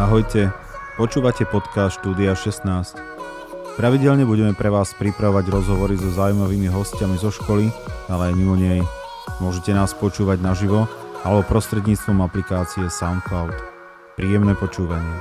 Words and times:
Ahojte, 0.00 0.48
počúvate 0.96 1.44
podcast 1.44 2.00
Štúdia 2.00 2.32
16. 2.32 2.64
Pravidelne 3.76 4.24
budeme 4.24 4.56
pre 4.56 4.72
vás 4.72 4.96
pripravovať 4.96 5.52
rozhovory 5.52 6.00
so 6.00 6.08
zaujímavými 6.08 6.72
hostiami 6.72 7.20
zo 7.20 7.28
školy, 7.28 7.68
ale 8.08 8.32
aj 8.32 8.34
mimo 8.34 8.56
nej. 8.56 8.80
Môžete 9.44 9.76
nás 9.76 9.92
počúvať 9.92 10.40
naživo 10.40 10.88
alebo 11.20 11.44
prostredníctvom 11.44 12.16
aplikácie 12.24 12.88
SoundCloud. 12.88 13.52
Príjemné 14.16 14.56
počúvanie. 14.56 15.20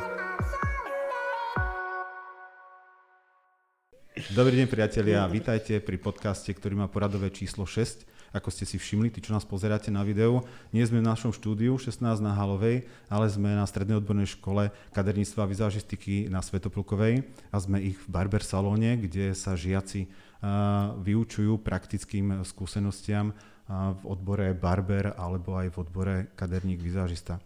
Dobrý 4.32 4.64
deň 4.64 4.68
priatelia, 4.72 5.28
vítajte 5.28 5.84
pri 5.84 6.00
podcaste, 6.00 6.56
ktorý 6.56 6.80
má 6.80 6.88
poradové 6.88 7.36
číslo 7.36 7.68
6 7.68 8.08
ako 8.36 8.50
ste 8.54 8.66
si 8.66 8.78
všimli, 8.78 9.10
tí, 9.10 9.20
čo 9.20 9.34
nás 9.34 9.48
pozeráte 9.48 9.90
na 9.90 10.06
videu, 10.06 10.46
nie 10.70 10.86
sme 10.86 11.02
v 11.02 11.10
našom 11.10 11.34
štúdiu 11.34 11.76
16 11.80 12.02
na 12.22 12.38
Halovej, 12.38 12.86
ale 13.10 13.26
sme 13.28 13.58
na 13.58 13.66
Strednej 13.66 13.98
odbornej 13.98 14.30
škole 14.38 14.70
kaderníctva 14.94 15.46
a 15.46 15.52
vizážistiky 15.52 16.30
na 16.30 16.46
Svetoplukovej 16.46 17.26
a 17.50 17.58
sme 17.58 17.82
ich 17.82 17.98
v 17.98 18.08
barber 18.08 18.46
salóne, 18.46 19.00
kde 19.00 19.34
sa 19.34 19.58
žiaci 19.58 20.10
vyučujú 21.04 21.60
praktickým 21.60 22.48
skúsenostiam 22.48 23.36
v 23.70 24.02
odbore 24.08 24.56
barber 24.56 25.14
alebo 25.14 25.60
aj 25.60 25.68
v 25.70 25.76
odbore 25.78 26.16
kaderník 26.40 26.80
vizážista. 26.80 27.38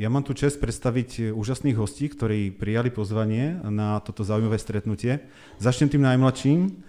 Ja 0.00 0.08
mám 0.08 0.24
tu 0.24 0.32
čest 0.32 0.56
predstaviť 0.56 1.36
úžasných 1.36 1.76
hostí, 1.76 2.08
ktorí 2.08 2.56
prijali 2.56 2.88
pozvanie 2.88 3.60
na 3.60 4.00
toto 4.00 4.24
zaujímavé 4.24 4.56
stretnutie. 4.56 5.20
Začnem 5.60 5.92
tým 5.92 6.00
najmladším. 6.00 6.80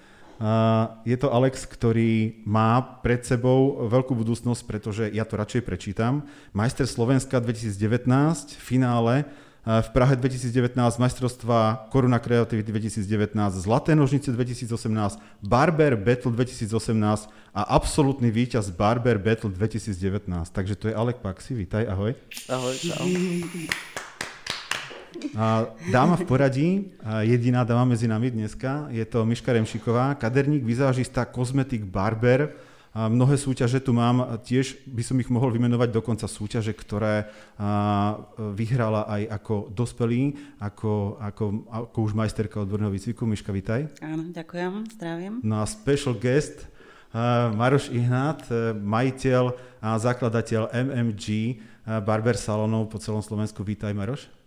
Je 1.05 1.17
to 1.21 1.29
Alex, 1.29 1.69
ktorý 1.69 2.41
má 2.49 2.81
pred 3.05 3.21
sebou 3.21 3.85
veľkú 3.85 4.17
budúcnosť, 4.17 4.61
pretože 4.65 5.03
ja 5.13 5.21
to 5.21 5.37
radšej 5.37 5.61
prečítam. 5.61 6.25
Majster 6.49 6.89
Slovenska 6.89 7.37
2019, 7.37 8.57
finále 8.57 9.29
v 9.61 9.89
Prahe 9.93 10.17
2019, 10.17 10.73
majstrovstva 10.73 11.85
Koruna 11.93 12.17
Kreativity 12.17 12.73
2019, 12.73 13.37
Zlaté 13.61 13.93
nožnice 13.93 14.33
2018, 14.33 15.21
Barber 15.45 15.93
Battle 15.93 16.33
2018 16.33 17.29
a 17.53 17.61
absolútny 17.77 18.33
víťaz 18.33 18.73
Barber 18.73 19.21
Battle 19.21 19.53
2019. 19.53 20.25
Takže 20.49 20.73
to 20.73 20.89
je 20.89 20.97
Alek 20.97 21.21
Paxi, 21.21 21.53
vítaj, 21.53 21.85
ahoj. 21.85 22.17
Ahoj, 22.49 22.73
čau. 22.81 23.05
Dáma 25.91 26.15
v 26.15 26.23
poradí, 26.23 26.69
jediná 27.21 27.67
dáma 27.67 27.95
medzi 27.95 28.07
nami 28.07 28.31
dneska, 28.31 28.87
je 28.89 29.03
to 29.03 29.27
Miška 29.27 29.51
Remšiková, 29.53 30.15
kaderník, 30.15 30.63
vizážista, 30.63 31.27
kozmetik, 31.27 31.83
barber. 31.83 32.55
Mnohé 32.91 33.39
súťaže 33.39 33.79
tu 33.79 33.95
mám, 33.95 34.39
tiež 34.43 34.83
by 34.83 34.99
som 34.99 35.15
ich 35.23 35.31
mohol 35.31 35.55
vymenovať 35.55 35.95
dokonca 35.95 36.27
súťaže, 36.27 36.75
ktoré 36.75 37.31
vyhrala 38.35 39.07
aj 39.07 39.21
ako 39.39 39.71
dospelý, 39.71 40.35
ako, 40.59 41.15
ako, 41.23 41.43
ako 41.71 41.97
už 42.03 42.11
majsterka 42.11 42.59
odborného 42.59 42.91
výcviku. 42.91 43.23
Miška, 43.23 43.55
vitaj. 43.55 43.87
Áno, 44.03 44.27
ďakujem, 44.35 44.91
zdravím. 44.99 45.39
No 45.39 45.63
a 45.63 45.65
special 45.67 46.19
guest, 46.19 46.67
Maroš 47.55 47.87
Ihnat, 47.95 48.51
majiteľ 48.75 49.55
a 49.79 49.95
zakladateľ 49.95 50.75
MMG 50.75 51.59
Barber 52.03 52.35
Salonov 52.35 52.91
po 52.91 52.99
celom 52.99 53.23
Slovensku. 53.23 53.63
Vítaj, 53.63 53.95
Maroš. 53.95 54.40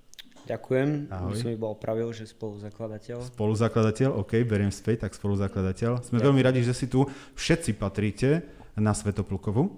Ďakujem, 0.45 1.09
Ahoj. 1.09 1.33
už 1.33 1.37
som 1.41 1.51
iba 1.51 1.67
opravil, 1.73 2.13
že 2.13 2.29
spoluzakladateľ. 2.29 3.33
Spoluzakladateľ, 3.33 4.21
OK, 4.21 4.45
beriem 4.45 4.69
späť, 4.69 5.09
tak 5.09 5.17
spoluzakladateľ. 5.17 6.05
Sme 6.05 6.21
Ďakujem. 6.21 6.27
veľmi 6.29 6.43
radi, 6.45 6.61
že 6.61 6.77
si 6.77 6.85
tu. 6.85 7.09
Všetci 7.33 7.81
patríte 7.81 8.45
na 8.77 8.93
Svetoplukovu. 8.93 9.73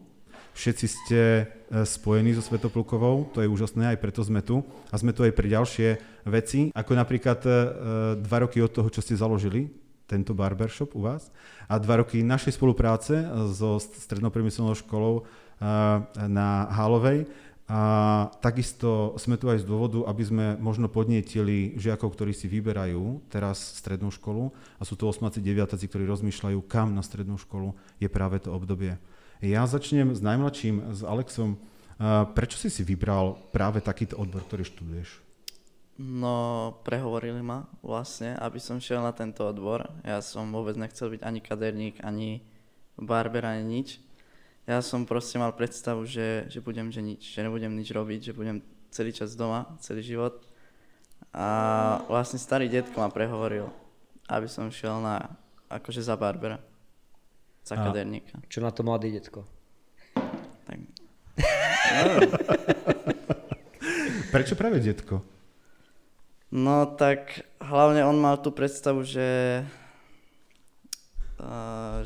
Všetci 0.56 0.86
ste 0.89 1.20
e, 1.20 1.45
spojení 1.84 2.33
so 2.33 2.41
Svetoplukovou, 2.41 3.28
to 3.31 3.45
je 3.45 3.48
úžasné, 3.48 3.92
aj 3.92 4.00
preto 4.00 4.25
sme 4.25 4.41
tu. 4.41 4.64
A 4.89 4.97
sme 4.97 5.12
tu 5.12 5.20
aj 5.20 5.36
pre 5.36 5.53
ďalšie 5.53 5.89
veci, 6.27 6.73
ako 6.73 6.92
napríklad 6.97 7.41
e, 7.45 7.51
dva 8.24 8.39
roky 8.40 8.64
od 8.64 8.73
toho, 8.73 8.89
čo 8.89 9.05
ste 9.05 9.20
založili 9.20 9.69
tento 10.08 10.33
barbershop 10.33 10.95
u 10.96 11.02
vás 11.02 11.29
a 11.67 11.77
dva 11.83 12.01
roky 12.01 12.23
našej 12.23 12.55
spolupráce 12.55 13.27
so 13.52 13.83
strednou 13.83 14.30
priemyselnou 14.30 14.73
školou 14.79 15.20
e, 15.20 15.23
na 16.24 16.70
Hálovej 16.73 17.29
a 17.66 17.80
takisto 18.38 19.18
sme 19.18 19.34
tu 19.34 19.50
aj 19.50 19.66
z 19.66 19.66
dôvodu, 19.66 20.06
aby 20.06 20.22
sme 20.22 20.46
možno 20.62 20.86
podnietili 20.86 21.74
žiakov, 21.74 22.14
ktorí 22.14 22.30
si 22.30 22.46
vyberajú 22.46 23.27
teraz 23.27 23.58
strednú 23.82 24.14
školu 24.14 24.54
a 24.78 24.86
sú 24.86 24.94
to 24.94 25.10
osmáci, 25.10 25.42
deviatáci, 25.42 25.90
ktorí 25.90 26.06
rozmýšľajú, 26.06 26.62
kam 26.70 26.94
na 26.94 27.02
strednú 27.02 27.34
školu 27.34 27.74
je 27.98 28.06
práve 28.06 28.38
to 28.38 28.54
obdobie. 28.54 29.02
Ja 29.42 29.66
začnem 29.66 30.14
s 30.14 30.22
najmladším, 30.22 30.94
s 30.94 31.02
Alexom. 31.02 31.58
Prečo 32.38 32.54
si 32.54 32.70
si 32.70 32.86
vybral 32.86 33.34
práve 33.50 33.83
takýto 33.83 34.14
odbor, 34.14 34.46
ktorý 34.46 34.62
študuješ? 34.62 35.27
No, 35.98 36.77
prehovorili 36.86 37.42
ma 37.42 37.66
vlastne, 37.83 38.38
aby 38.38 38.62
som 38.62 38.78
šiel 38.78 39.02
na 39.02 39.10
tento 39.10 39.42
odbor. 39.42 39.90
Ja 40.06 40.22
som 40.22 40.54
vôbec 40.54 40.78
nechcel 40.78 41.18
byť 41.18 41.20
ani 41.27 41.40
kaderník, 41.42 41.98
ani 42.06 42.46
barber, 42.94 43.42
ani 43.42 43.66
nič 43.66 44.05
ja 44.66 44.82
som 44.82 45.06
proste 45.06 45.38
mal 45.38 45.54
predstavu, 45.54 46.02
že, 46.02 46.50
že 46.50 46.58
budem 46.58 46.90
že 46.90 46.98
nič, 46.98 47.22
že 47.22 47.46
nebudem 47.46 47.70
nič 47.70 47.94
robiť, 47.94 48.20
že 48.30 48.32
budem 48.34 48.58
celý 48.90 49.14
čas 49.14 49.38
doma, 49.38 49.78
celý 49.78 50.02
život. 50.02 50.42
A 51.30 51.46
vlastne 52.10 52.42
starý 52.42 52.66
detko 52.66 52.98
ma 52.98 53.06
prehovoril, 53.06 53.70
aby 54.27 54.50
som 54.50 54.66
šiel 54.66 54.98
na, 54.98 55.30
akože 55.70 56.02
za 56.02 56.18
Barbera, 56.18 56.58
za 57.62 57.78
a 57.78 57.86
kaderníka. 57.86 58.42
Čo 58.50 58.58
na 58.58 58.74
to 58.74 58.82
mladý 58.82 59.14
detko? 59.14 59.46
Tak. 60.66 60.78
Prečo 64.34 64.58
práve 64.58 64.83
detko? 64.83 65.22
No 66.50 66.90
tak 66.98 67.46
hlavne 67.62 68.02
on 68.02 68.18
mal 68.18 68.42
tú 68.42 68.50
predstavu, 68.50 69.06
že 69.06 69.62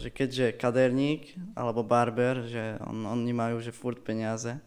že 0.01 0.09
keďže 0.11 0.59
kaderník 0.59 1.39
alebo 1.55 1.87
barber, 1.87 2.47
že 2.51 2.79
on, 2.83 3.07
oni 3.07 3.31
majú 3.31 3.63
že 3.63 3.71
furt 3.71 4.03
peniaze, 4.03 4.59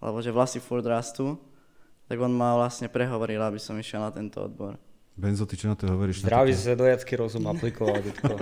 alebo 0.00 0.24
že 0.24 0.32
vlasy 0.32 0.58
furt 0.58 0.84
rastú, 0.88 1.36
tak 2.08 2.16
on 2.20 2.32
ma 2.32 2.56
vlastne 2.56 2.88
prehovoril, 2.88 3.40
aby 3.40 3.60
som 3.60 3.76
išiel 3.76 4.00
na 4.00 4.12
tento 4.12 4.40
odbor. 4.40 4.80
Benzo, 5.12 5.44
ty 5.44 5.60
čo 5.60 5.68
na 5.68 5.76
to 5.76 5.84
hovoríš? 5.92 6.24
Zdravý 6.24 6.56
dojacký 6.56 7.20
rozum 7.20 7.44
aplikoval, 7.44 8.00
detko. 8.00 8.32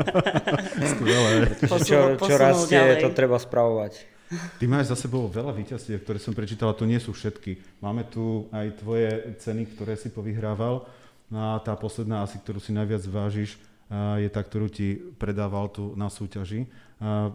Skvelé. 0.95 1.51
Čo, 1.67 2.15
čo 2.15 2.35
rastie, 2.39 2.79
ďalej. 2.79 3.03
to 3.03 3.11
treba 3.11 3.43
spravovať. 3.43 4.07
Ty 4.31 4.65
máš 4.71 4.95
za 4.95 4.97
sebou 4.97 5.27
veľa 5.27 5.51
víťazstiev, 5.51 6.07
ktoré 6.07 6.23
som 6.23 6.31
prečítal, 6.31 6.71
a 6.71 6.79
to 6.79 6.87
nie 6.87 7.03
sú 7.03 7.11
všetky. 7.11 7.83
Máme 7.83 8.07
tu 8.07 8.47
aj 8.55 8.79
tvoje 8.79 9.35
ceny, 9.43 9.75
ktoré 9.75 9.99
si 9.99 10.15
povyhrával. 10.15 10.87
No 11.27 11.39
a 11.43 11.59
tá 11.59 11.75
posledná 11.75 12.23
asi, 12.23 12.39
ktorú 12.39 12.63
si 12.63 12.71
najviac 12.71 13.03
vážiš, 13.11 13.59
je 13.91 14.29
tá, 14.31 14.41
ktorú 14.47 14.71
ti 14.71 14.95
predával 15.19 15.67
tu 15.75 15.99
na 15.99 16.07
súťaži 16.07 16.71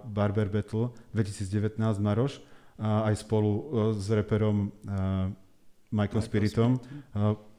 Barber 0.07 0.47
Battle 0.47 0.95
2019 1.11 1.75
Maroš, 1.99 2.39
aj 2.79 3.15
spolu 3.19 3.51
e, 3.51 3.61
s 3.95 4.07
reperom 4.11 4.71
Michael 5.91 6.23
Spiritom. 6.23 6.79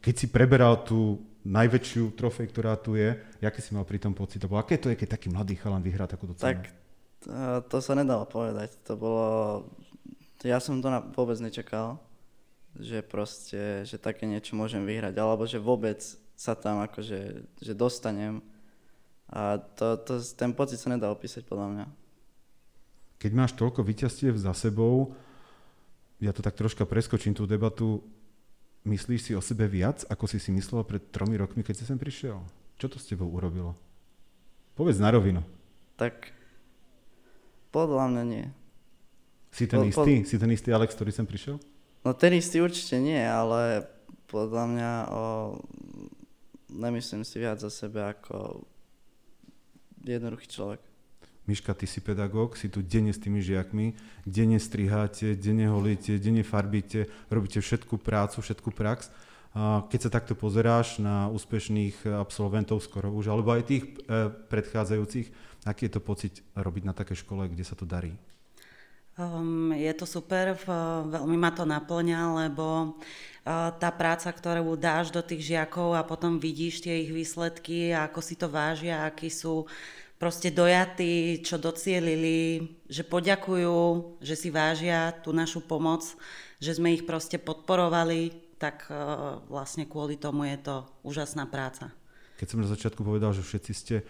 Keď 0.00 0.14
si 0.16 0.26
preberal 0.28 0.84
tú 0.84 1.24
najväčšiu 1.46 2.16
trofej, 2.18 2.46
ktorá 2.52 2.76
tu 2.76 2.98
je, 2.98 3.16
aký 3.40 3.60
si 3.62 3.72
mal 3.72 3.86
pri 3.86 4.02
tom 4.02 4.12
pocit? 4.12 4.42
Aké 4.44 4.76
to 4.76 4.90
je, 4.92 4.98
keď 4.98 5.16
taký 5.16 5.28
mladý 5.30 5.56
chalan 5.56 5.80
vyhrá 5.80 6.04
takúto 6.10 6.34
cenu? 6.36 6.58
Tak 6.58 6.60
to 7.70 7.76
sa 7.78 7.92
nedalo 7.94 8.26
povedať. 8.26 8.76
To 8.86 8.98
bolo... 8.98 9.26
Ja 10.44 10.60
som 10.60 10.78
to 10.84 10.92
na, 10.92 11.00
vôbec 11.00 11.40
nečakal, 11.40 11.98
že 12.76 13.00
proste, 13.00 13.88
že 13.88 13.96
také 13.96 14.28
niečo 14.28 14.52
môžem 14.52 14.84
vyhrať, 14.84 15.16
alebo 15.16 15.48
že 15.48 15.56
vôbec 15.56 16.02
sa 16.36 16.52
tam 16.52 16.84
akože, 16.84 17.48
že 17.56 17.72
dostanem 17.72 18.44
a 19.26 19.58
to, 19.58 19.98
to, 20.06 20.22
ten 20.38 20.54
pocit 20.54 20.78
sa 20.78 20.92
nedá 20.92 21.10
opísať 21.10 21.42
podľa 21.42 21.66
mňa. 21.74 21.86
Keď 23.18 23.32
máš 23.34 23.52
toľko 23.58 23.82
víťazstiev 23.82 24.38
za 24.38 24.54
sebou, 24.54 25.16
ja 26.22 26.30
to 26.30 26.44
tak 26.44 26.54
troška 26.54 26.86
preskočím 26.86 27.34
tú 27.34 27.44
debatu, 27.44 28.04
myslíš 28.86 29.20
si 29.20 29.32
o 29.34 29.42
sebe 29.42 29.66
viac, 29.66 30.06
ako 30.06 30.30
si 30.30 30.38
si 30.38 30.54
myslel 30.54 30.86
pred 30.86 31.02
tromi 31.10 31.34
rokmi, 31.34 31.66
keď 31.66 31.82
si 31.82 31.84
sem 31.88 31.98
prišiel? 31.98 32.38
Čo 32.78 32.86
to 32.92 32.96
s 33.02 33.08
tebou 33.08 33.26
urobilo? 33.32 33.74
Povedz 34.78 35.00
na 35.00 35.10
rovinu. 35.10 35.42
Tak 35.96 36.30
podľa 37.72 38.12
mňa 38.12 38.22
nie. 38.28 38.46
Si 39.50 39.64
ten 39.64 39.80
po, 39.80 39.88
istý? 39.88 40.12
Po... 40.22 40.28
Si 40.28 40.36
ten 40.36 40.50
istý 40.52 40.68
Alex, 40.70 40.92
ktorý 40.92 41.10
sem 41.10 41.24
prišiel? 41.24 41.56
No 42.04 42.12
ten 42.12 42.36
istý 42.36 42.60
určite 42.60 43.00
nie, 43.00 43.18
ale 43.18 43.88
podľa 44.28 44.64
mňa 44.68 44.92
o, 45.08 45.22
nemyslím 46.70 47.24
si 47.24 47.40
viac 47.40 47.58
za 47.58 47.72
sebe 47.72 48.04
ako 48.04 48.62
jednoduchý 50.14 50.46
človek. 50.46 50.80
Miška, 51.46 51.74
ty 51.78 51.86
si 51.86 52.02
pedagóg, 52.02 52.58
si 52.58 52.66
tu 52.66 52.82
denne 52.82 53.14
s 53.14 53.22
tými 53.22 53.38
žiakmi, 53.38 53.94
denne 54.26 54.58
striháte, 54.58 55.38
denne 55.38 55.70
holíte, 55.70 56.18
denne 56.18 56.42
farbíte, 56.42 57.06
robíte 57.30 57.62
všetku 57.62 58.02
prácu, 58.02 58.42
všetku 58.42 58.74
prax. 58.74 59.14
Keď 59.90 60.00
sa 60.02 60.10
takto 60.10 60.34
pozeráš 60.34 60.98
na 60.98 61.30
úspešných 61.30 62.02
absolventov 62.18 62.82
skoro 62.82 63.14
už, 63.14 63.30
alebo 63.30 63.56
aj 63.56 63.62
tých 63.64 63.88
e, 63.88 64.28
predchádzajúcich, 64.52 65.26
aký 65.64 65.88
je 65.88 65.92
to 65.96 66.00
pocit 66.04 66.34
robiť 66.52 66.82
na 66.84 66.92
takej 66.92 67.24
škole, 67.24 67.48
kde 67.48 67.64
sa 67.64 67.72
to 67.72 67.88
darí? 67.88 68.12
Um, 69.16 69.72
je 69.72 69.88
to 69.96 70.04
super, 70.04 70.52
veľmi 71.08 71.40
ma 71.40 71.48
to 71.48 71.64
naplňa, 71.64 72.44
lebo 72.44 73.00
uh, 73.00 73.72
tá 73.72 73.88
práca, 73.88 74.28
ktorú 74.28 74.76
dáš 74.76 75.08
do 75.08 75.24
tých 75.24 75.56
žiakov 75.56 75.96
a 75.96 76.04
potom 76.04 76.36
vidíš 76.36 76.84
tie 76.84 77.00
ich 77.00 77.08
výsledky 77.08 77.96
ako 77.96 78.20
si 78.20 78.36
to 78.36 78.52
vážia, 78.52 79.08
akí 79.08 79.32
sú 79.32 79.64
proste 80.20 80.52
dojatí, 80.52 81.40
čo 81.40 81.56
docielili, 81.56 82.68
že 82.92 83.08
poďakujú, 83.08 84.20
že 84.20 84.36
si 84.36 84.52
vážia 84.52 85.16
tú 85.24 85.32
našu 85.32 85.64
pomoc, 85.64 86.04
že 86.60 86.76
sme 86.76 86.92
ich 86.92 87.08
proste 87.08 87.40
podporovali, 87.40 88.36
tak 88.60 88.84
uh, 88.92 89.40
vlastne 89.48 89.88
kvôli 89.88 90.20
tomu 90.20 90.44
je 90.44 90.60
to 90.60 90.84
úžasná 91.08 91.48
práca. 91.48 91.88
Keď 92.36 92.52
som 92.52 92.60
na 92.60 92.68
začiatku 92.68 93.00
povedal, 93.00 93.32
že 93.32 93.40
všetci 93.40 93.72
ste 93.72 94.04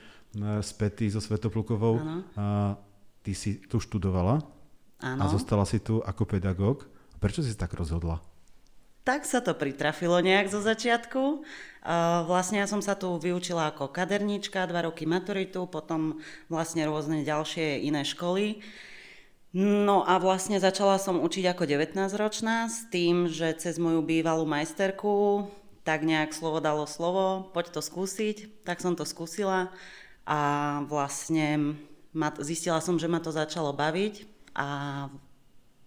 spätí 0.67 1.06
so 1.06 1.23
Svetoplukovou, 1.23 2.26
a 2.35 2.75
ty 3.23 3.38
si 3.38 3.62
tu 3.70 3.79
študovala 3.79 4.56
Áno. 5.00 5.20
A 5.20 5.32
zostala 5.32 5.69
si 5.69 5.82
tu 5.82 6.00
ako 6.00 6.25
pedagóg. 6.25 6.88
Prečo 7.20 7.44
si 7.44 7.52
tak 7.56 7.76
rozhodla? 7.76 8.20
Tak 9.06 9.22
sa 9.22 9.38
to 9.38 9.54
pritrafilo 9.54 10.19
nejak 10.19 10.50
zo 10.50 10.58
začiatku. 10.58 11.22
Uh, 11.87 12.26
vlastne 12.26 12.58
ja 12.58 12.66
som 12.66 12.82
sa 12.82 12.98
tu 12.98 13.14
vyučila 13.22 13.70
ako 13.70 13.94
kaderníčka, 13.94 14.66
dva 14.66 14.90
roky 14.90 15.06
maturitu, 15.06 15.70
potom 15.70 16.19
vlastne 16.50 16.82
rôzne 16.90 17.22
ďalšie 17.22 17.87
iné 17.87 18.02
školy. 18.02 18.58
No 19.56 20.02
a 20.02 20.19
vlastne 20.19 20.58
začala 20.58 20.98
som 20.98 21.22
učiť 21.22 21.54
ako 21.54 21.64
19-ročná 21.64 22.66
s 22.66 22.90
tým, 22.90 23.31
že 23.31 23.54
cez 23.56 23.78
moju 23.78 24.02
bývalú 24.02 24.44
majsterku 24.44 25.46
tak 25.87 26.02
nejak 26.02 26.34
slovo 26.34 26.58
dalo 26.58 26.82
slovo, 26.90 27.46
poď 27.54 27.78
to 27.78 27.81
skúsiť, 27.81 28.66
tak 28.66 28.82
som 28.82 28.98
to 28.98 29.06
skúsila 29.06 29.70
a 30.26 30.40
vlastne 30.90 31.78
zistila 32.43 32.82
som, 32.82 32.98
že 32.98 33.06
ma 33.06 33.22
to 33.22 33.31
začalo 33.31 33.70
baviť 33.70 34.36
a 34.56 34.67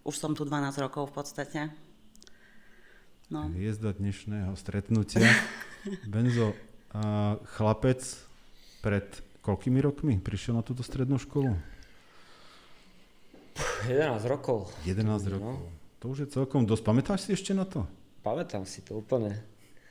už 0.06 0.14
som 0.14 0.30
tu 0.32 0.46
12 0.46 0.70
rokov 0.78 1.10
v 1.10 1.14
podstate. 1.18 1.60
No. 3.26 3.50
Hviezda 3.50 3.90
dnešného 3.90 4.54
stretnutia. 4.54 5.26
Benzo, 6.12 6.54
a 6.94 7.34
chlapec 7.58 8.02
pred 8.82 9.06
koľkými 9.42 9.78
rokmi 9.82 10.18
prišiel 10.18 10.58
na 10.58 10.62
túto 10.62 10.86
strednú 10.86 11.18
školu? 11.18 11.54
11 13.90 14.22
rokov. 14.30 14.70
11 14.86 15.06
no. 15.06 15.18
rokov. 15.34 15.56
To 16.00 16.04
už 16.14 16.18
je 16.26 16.28
celkom 16.32 16.64
dosť. 16.64 16.82
Pamätáš 16.86 17.28
si 17.28 17.30
ešte 17.34 17.52
na 17.52 17.66
to? 17.66 17.84
Pamätám 18.22 18.64
si 18.64 18.80
to 18.86 19.02
úplne. 19.02 19.36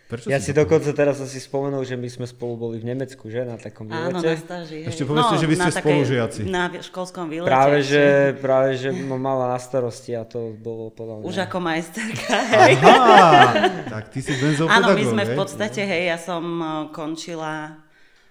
Prečo 0.10 0.26
ja 0.26 0.42
si, 0.42 0.50
si 0.50 0.58
dokonca 0.58 0.90
teraz 0.90 1.22
asi 1.22 1.38
spomenul, 1.38 1.86
že 1.86 1.94
my 1.94 2.10
sme 2.10 2.26
spolu 2.26 2.58
boli 2.58 2.82
v 2.82 2.90
Nemecku, 2.90 3.30
že? 3.30 3.46
Na 3.46 3.62
takom 3.62 3.86
výlete. 3.86 4.10
Áno, 4.10 4.26
na 4.26 4.34
stáži. 4.42 4.82
Ešte 4.90 5.06
povedzte, 5.06 5.38
no, 5.38 5.42
že 5.46 5.46
vy 5.46 5.56
ste 5.62 5.72
spolužiaci. 5.78 6.42
Na 6.50 6.66
školskom 6.74 7.30
výlete. 7.30 7.54
Práve, 7.54 7.86
že, 7.86 8.34
práve, 8.42 8.82
že 8.82 8.90
ma 8.90 9.22
mala 9.22 9.54
na 9.54 9.62
starosti 9.62 10.18
a 10.18 10.26
to 10.26 10.58
bolo 10.58 10.90
podľa 10.90 11.22
mňa. 11.22 11.26
Už 11.30 11.38
ako 11.46 11.58
majsterka, 11.62 12.38
hej. 12.42 12.74
Aha, 12.82 13.38
tak 13.86 14.10
ty 14.10 14.26
si 14.26 14.34
benzopedagóg, 14.34 14.82
Áno, 14.82 14.98
my 14.98 15.04
sme 15.06 15.24
hej? 15.24 15.30
v 15.30 15.34
podstate, 15.38 15.82
hej, 15.86 16.04
ja 16.10 16.18
som 16.18 16.42
eh, 16.58 16.70
končila 16.90 17.78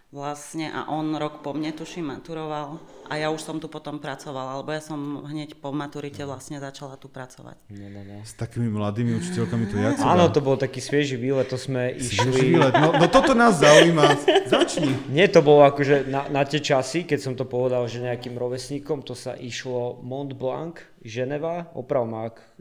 vlastne 0.08 0.72
a 0.72 0.88
on 0.88 1.12
rok 1.20 1.44
po 1.44 1.52
mne, 1.52 1.76
tuším, 1.76 2.16
maturoval 2.16 2.80
a 3.08 3.20
ja 3.20 3.28
už 3.28 3.44
som 3.44 3.56
tu 3.60 3.68
potom 3.68 4.00
pracovala, 4.00 4.56
alebo 4.56 4.72
ja 4.72 4.80
som 4.80 5.24
hneď 5.28 5.60
po 5.60 5.68
maturite 5.68 6.24
vlastne 6.24 6.56
začala 6.56 6.96
tu 6.96 7.12
pracovať. 7.12 7.56
No, 7.68 7.92
no, 7.92 8.00
no. 8.04 8.16
S 8.24 8.32
takými 8.32 8.72
mladými 8.72 9.20
učiteľkami 9.20 9.64
tu 9.68 9.76
jak 9.76 10.00
Áno, 10.00 10.32
to 10.32 10.40
bol 10.40 10.56
taký 10.56 10.80
svieži 10.80 11.20
výlet, 11.20 11.52
to 11.52 11.60
sme 11.60 11.92
išli... 11.92 12.56
výlet, 12.56 12.72
no, 12.72 12.96
no 12.96 13.04
toto 13.12 13.36
nás 13.36 13.60
zaujíma, 13.60 14.16
začni. 14.48 14.96
Nie, 15.12 15.28
to 15.28 15.44
bolo 15.44 15.68
akože 15.68 16.08
na, 16.08 16.24
na 16.32 16.40
tie 16.48 16.64
časy, 16.64 17.04
keď 17.04 17.18
som 17.20 17.34
to 17.36 17.44
povedal, 17.44 17.84
že 17.84 18.00
nejakým 18.00 18.32
rovesníkom, 18.32 19.04
to 19.04 19.12
sa 19.12 19.36
išlo 19.36 20.00
Mont 20.00 20.32
Blanc, 20.32 20.80
Ženeva, 21.04 21.68
oprav 21.76 22.08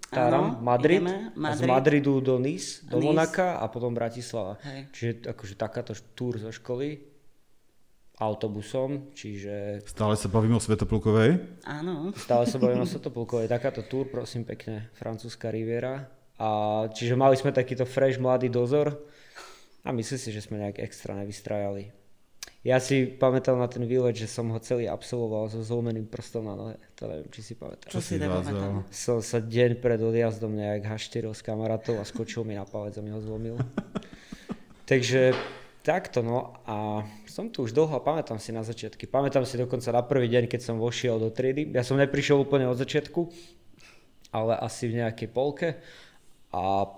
Taram, 0.08 0.64
Madrid, 0.64 1.04
Madrid. 1.04 1.44
A 1.44 1.52
z 1.56 1.62
Madridu 1.68 2.24
do 2.24 2.40
Nice, 2.40 2.84
do 2.88 3.04
Monaka 3.04 3.60
a 3.60 3.68
potom 3.68 3.92
Bratislava. 3.92 4.56
Hej. 4.64 4.80
Čiže 4.96 5.12
akože 5.36 5.54
takáto 5.60 5.92
túr 6.16 6.40
zo 6.40 6.52
školy 6.52 7.07
autobusom, 8.18 9.14
čiže... 9.14 9.86
Stále 9.86 10.18
sa 10.18 10.26
bavíme 10.26 10.58
o 10.58 10.62
Svetopulkovej? 10.62 11.38
Áno. 11.70 12.10
Stále 12.18 12.50
sa 12.50 12.58
bavíme 12.58 12.82
o 12.82 12.90
Svetopulkovej. 12.90 13.46
Takáto 13.46 13.86
túr, 13.86 14.10
prosím 14.10 14.42
pekne, 14.42 14.90
francúzska 14.98 15.54
riviera. 15.54 16.10
A 16.42 16.50
čiže 16.90 17.14
mali 17.14 17.38
sme 17.38 17.54
takýto 17.54 17.86
fresh 17.86 18.18
mladý 18.18 18.50
dozor 18.50 18.94
a 19.86 19.90
myslím 19.94 20.18
si, 20.18 20.30
že 20.34 20.42
sme 20.42 20.58
nejak 20.58 20.82
extra 20.82 21.14
nevystrajali. 21.14 21.94
Ja 22.66 22.82
si 22.82 23.06
pamätal 23.06 23.56
na 23.56 23.70
ten 23.70 23.86
výlet, 23.86 24.18
že 24.18 24.28
som 24.28 24.50
ho 24.50 24.60
celý 24.60 24.90
absolvoval 24.90 25.48
so 25.48 25.62
zlomeným 25.62 26.10
prstom 26.10 26.50
na 26.50 26.56
nohe. 26.58 26.76
To 26.98 27.06
neviem, 27.06 27.30
či 27.32 27.40
si 27.40 27.54
pamätáš. 27.54 27.94
Čo 27.94 28.02
si 28.02 28.18
nepamätal? 28.18 28.84
Som 28.90 29.22
sa 29.22 29.38
deň 29.40 29.78
pred 29.78 30.02
odjazdom 30.02 30.58
nejak 30.58 30.90
hašteril 30.90 31.32
s 31.38 31.46
kamarátov 31.46 32.02
a 32.02 32.04
skočil 32.04 32.44
mi 32.44 32.58
na 32.58 32.66
palec 32.66 32.98
a 32.98 33.02
mi 33.06 33.14
ho 33.14 33.22
zlomil. 33.22 33.62
Takže 34.90 35.38
Takto, 35.88 36.20
no 36.20 36.52
a 36.68 37.08
som 37.32 37.48
tu 37.48 37.64
už 37.64 37.72
dlho 37.72 37.96
a 37.96 38.04
pamätám 38.04 38.44
si 38.44 38.52
na 38.52 38.60
začiatky. 38.60 39.08
Pamätám 39.08 39.48
si 39.48 39.56
dokonca 39.56 39.88
na 39.96 40.04
prvý 40.04 40.28
deň, 40.28 40.52
keď 40.52 40.60
som 40.60 40.84
vošiel 40.84 41.16
do 41.16 41.32
triedy. 41.32 41.72
Ja 41.72 41.80
som 41.88 41.96
neprišiel 41.96 42.44
úplne 42.44 42.68
od 42.68 42.76
začiatku, 42.76 43.32
ale 44.36 44.60
asi 44.60 44.92
v 44.92 45.00
nejakej 45.00 45.32
polke. 45.32 45.80
A 46.52 46.92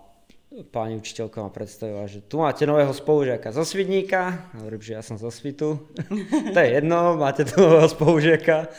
pani 0.73 0.97
učiteľka 0.97 1.37
ma 1.37 1.53
predstavila, 1.53 2.09
že 2.09 2.25
tu 2.25 2.41
máte 2.41 2.65
nového 2.65 2.89
spolužiaka 2.89 3.53
zo 3.53 3.61
Svidníka. 3.61 4.49
Hovorím, 4.57 4.81
že 4.81 4.97
ja 4.97 5.05
som 5.05 5.21
zo 5.21 5.29
Svitu. 5.29 5.85
to 6.57 6.57
je 6.57 6.69
jedno, 6.81 7.13
máte 7.13 7.45
tu 7.45 7.61
nového 7.61 7.93
spolužiaka. 7.93 8.73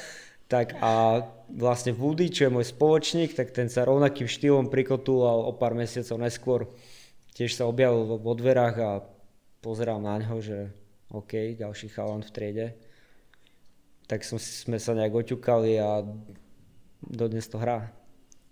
Tak 0.50 0.74
a 0.82 1.22
vlastne 1.46 1.94
Woody, 1.94 2.34
čo 2.34 2.50
je 2.50 2.54
môj 2.58 2.66
spoločník, 2.66 3.38
tak 3.38 3.54
ten 3.54 3.70
sa 3.70 3.86
rovnakým 3.86 4.26
štýlom 4.26 4.74
prikotúval 4.74 5.46
o 5.46 5.54
pár 5.54 5.78
mesiacov 5.78 6.18
neskôr. 6.18 6.60
Tiež 7.38 7.54
sa 7.54 7.70
objavil 7.70 8.18
vo 8.18 8.34
dverách 8.34 8.76
a 8.82 8.90
pozeral 9.60 10.00
na 10.00 10.20
ňo, 10.20 10.40
že 10.40 10.72
OK, 11.12 11.56
ďalší 11.56 11.88
chalan 11.92 12.24
v 12.24 12.30
triede. 12.32 12.66
Tak 14.08 14.26
som, 14.26 14.40
sme 14.40 14.80
sa 14.82 14.96
nejak 14.96 15.14
oťukali 15.14 15.78
a 15.78 16.02
dodnes 17.04 17.46
to 17.46 17.60
hrá. 17.60 17.92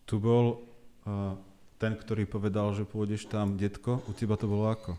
Tu 0.07 0.17
bol 0.17 0.63
uh, 1.05 1.35
ten, 1.79 1.95
ktorý 1.95 2.27
povedal, 2.27 2.73
že 2.75 2.87
pôjdeš 2.87 3.27
tam, 3.27 3.59
detko, 3.59 4.01
u 4.07 4.13
teba 4.15 4.39
to 4.39 4.47
bolo 4.47 4.71
ako? 4.71 4.97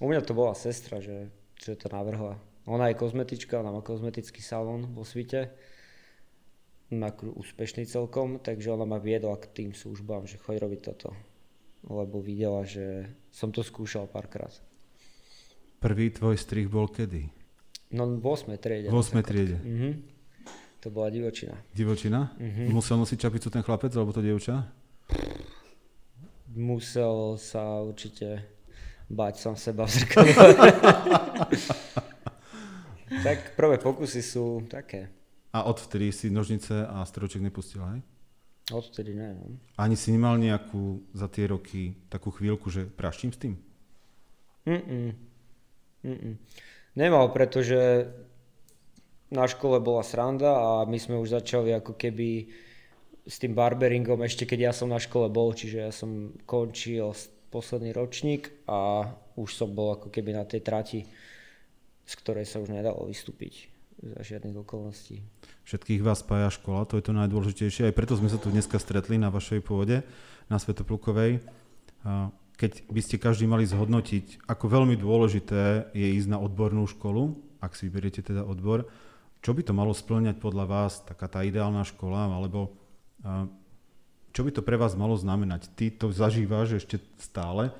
U 0.00 0.08
mňa 0.08 0.22
to 0.24 0.32
bola 0.32 0.56
sestra, 0.56 1.02
že, 1.02 1.28
že 1.58 1.76
to 1.76 1.90
navrhla. 1.92 2.38
Ona 2.66 2.88
je 2.90 3.00
kozmetička, 3.00 3.60
ona 3.60 3.74
má 3.74 3.82
kozmetický 3.82 4.40
salón 4.40 4.90
vo 4.94 5.04
svite. 5.04 5.50
Má 6.90 7.14
úspešný 7.14 7.86
celkom, 7.86 8.42
takže 8.42 8.74
ona 8.74 8.82
ma 8.82 8.98
viedla 8.98 9.38
k 9.38 9.50
tým 9.50 9.70
službám, 9.74 10.26
že 10.26 10.42
choď 10.42 10.56
robiť 10.66 10.80
toto. 10.82 11.14
Lebo 11.86 12.18
videla, 12.18 12.66
že 12.66 13.06
som 13.30 13.54
to 13.54 13.62
skúšal 13.62 14.10
párkrát. 14.10 14.52
Prvý 15.80 16.12
tvoj 16.12 16.36
strih 16.36 16.68
bol 16.68 16.92
kedy? 16.92 17.32
No 17.96 18.04
v 18.04 18.20
8. 18.20 18.52
triede. 18.60 18.92
V 18.92 18.96
8. 19.00 19.16
triede. 19.24 19.56
Uh-huh. 19.64 19.96
To 20.84 20.92
bola 20.92 21.08
divočina. 21.08 21.56
Divočina? 21.72 22.36
Uh-huh. 22.36 22.68
Musel 22.68 23.00
nosiť 23.00 23.16
čapicu 23.16 23.48
ten 23.48 23.64
chlapec, 23.64 23.88
alebo 23.96 24.12
to 24.12 24.20
dievča? 24.20 24.68
Musel 26.52 27.40
sa 27.40 27.80
určite 27.80 28.44
bať 29.08 29.34
sám 29.40 29.56
seba 29.56 29.88
v 29.88 29.92
zrkadle. 29.96 30.44
tak 33.24 33.56
prvé 33.56 33.80
pokusy 33.80 34.20
sú 34.20 34.60
také. 34.68 35.08
A 35.56 35.64
odvtedy 35.64 36.12
si 36.12 36.28
nožnice 36.28 36.84
a 36.84 37.08
stroček 37.08 37.40
nepustil, 37.40 37.80
hej? 37.88 38.04
Odvtedy 38.68 39.16
ne, 39.16 39.32
no. 39.32 39.56
Ani 39.80 39.96
si 39.96 40.12
nemal 40.12 40.36
nejakú 40.36 41.08
za 41.16 41.26
tie 41.26 41.48
roky 41.48 41.96
takú 42.12 42.28
chvíľku, 42.30 42.68
že 42.68 42.84
praštím 42.84 43.32
s 43.32 43.38
tým? 43.40 43.54
Mm-mm. 44.68 45.29
Mm-mm. 46.04 46.34
Nemal, 46.96 47.30
pretože 47.30 48.10
na 49.30 49.46
škole 49.46 49.78
bola 49.78 50.02
sranda 50.02 50.50
a 50.50 50.70
my 50.88 50.98
sme 50.98 51.16
už 51.22 51.38
začali 51.38 51.70
ako 51.70 51.94
keby 51.94 52.50
s 53.30 53.38
tým 53.38 53.54
barberingom 53.54 54.18
ešte 54.26 54.48
keď 54.48 54.58
ja 54.58 54.72
som 54.74 54.90
na 54.90 54.98
škole 54.98 55.30
bol, 55.30 55.54
čiže 55.54 55.78
ja 55.78 55.92
som 55.94 56.34
končil 56.48 57.14
posledný 57.50 57.94
ročník 57.94 58.50
a 58.66 59.06
už 59.38 59.50
som 59.54 59.70
bol 59.70 59.94
ako 59.94 60.10
keby 60.10 60.34
na 60.34 60.42
tej 60.42 60.66
trati, 60.66 61.06
z 62.02 62.14
ktorej 62.18 62.46
sa 62.46 62.58
už 62.58 62.74
nedalo 62.74 63.06
vystúpiť 63.06 63.70
za 64.00 64.20
žiadnych 64.24 64.64
okolností. 64.64 65.22
Všetkých 65.68 66.02
vás 66.02 66.24
spája 66.24 66.50
škola, 66.50 66.88
to 66.88 66.98
je 66.98 67.04
to 67.06 67.12
najdôležitejšie, 67.14 67.92
aj 67.92 67.94
preto 67.94 68.18
sme 68.18 68.32
sa 68.32 68.40
tu 68.40 68.50
dneska 68.50 68.80
stretli 68.80 69.20
na 69.20 69.30
vašej 69.30 69.60
pôde, 69.62 70.02
na 70.50 70.58
Svetoplukovej 70.58 71.44
keď 72.60 72.84
by 72.92 73.00
ste 73.00 73.16
každý 73.16 73.48
mali 73.48 73.64
zhodnotiť, 73.64 74.44
ako 74.44 74.68
veľmi 74.68 75.00
dôležité 75.00 75.88
je 75.96 76.08
ísť 76.20 76.36
na 76.36 76.36
odbornú 76.36 76.84
školu, 76.84 77.40
ak 77.56 77.72
si 77.72 77.88
vyberiete 77.88 78.20
teda 78.20 78.44
odbor, 78.44 78.84
čo 79.40 79.56
by 79.56 79.64
to 79.64 79.72
malo 79.72 79.96
splňať 79.96 80.36
podľa 80.36 80.68
vás, 80.68 81.00
taká 81.00 81.24
tá 81.24 81.40
ideálna 81.40 81.88
škola, 81.88 82.28
alebo 82.28 82.76
čo 84.36 84.44
by 84.44 84.50
to 84.52 84.60
pre 84.60 84.76
vás 84.76 84.92
malo 84.92 85.16
znamenať? 85.16 85.72
Ty 85.72 85.88
to 85.96 86.06
zažívaš 86.12 86.84
ešte 86.84 87.00
stále. 87.16 87.72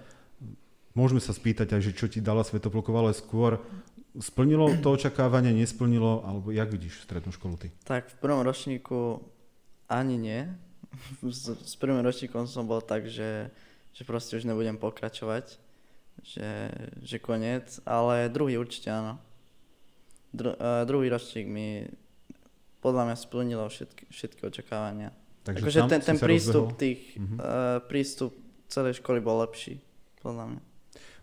Môžeme 0.97 1.21
sa 1.21 1.37
spýtať 1.37 1.77
aj, 1.77 1.83
že 1.85 1.93
čo 1.93 2.09
ti 2.09 2.25
dala 2.25 2.41
Svetopluková, 2.41 3.05
ale 3.05 3.13
skôr 3.13 3.61
splnilo 4.17 4.81
to 4.81 4.97
očakávanie, 4.97 5.53
nesplnilo, 5.53 6.25
alebo 6.25 6.51
jak 6.51 6.73
vidíš 6.73 7.05
strednú 7.05 7.31
školu 7.37 7.61
ty? 7.61 7.69
Tak 7.85 8.09
v 8.09 8.17
prvom 8.17 8.43
ročníku 8.43 9.21
Ani 9.93 10.17
nie. 10.17 10.49
S, 11.23 11.53
s 11.53 11.75
prvým 11.77 12.01
ročníkom 12.01 12.49
som 12.49 12.65
bol 12.65 12.83
tak, 12.83 13.07
že, 13.07 13.53
že 13.95 14.03
proste 14.07 14.37
už 14.39 14.47
nebudem 14.47 14.79
pokračovať, 14.79 15.59
že, 16.23 16.51
že 17.01 17.17
koniec, 17.19 17.81
ale 17.89 18.29
druhý 18.29 18.61
určite 18.61 18.93
áno. 18.93 19.19
Dru, 20.31 20.55
uh, 20.55 20.87
druhý 20.87 21.11
ročník 21.11 21.51
mi 21.51 21.91
podľa 22.81 23.13
mňa 23.13 23.17
splnilo 23.19 23.65
všetky, 23.67 24.09
všetky 24.09 24.41
očakávania. 24.47 25.11
Takže 25.45 25.63
akože 25.65 25.81
ten, 25.89 26.01
ten 26.05 26.19
prístup 26.21 26.73
rozbehol. 26.73 26.81
tých, 26.81 27.01
uh-huh. 27.17 27.37
uh, 27.37 27.79
prístup 27.89 28.33
celej 28.69 29.01
školy 29.01 29.19
bol 29.19 29.41
lepší, 29.43 29.81
podľa 30.21 30.55
mňa. 30.55 30.61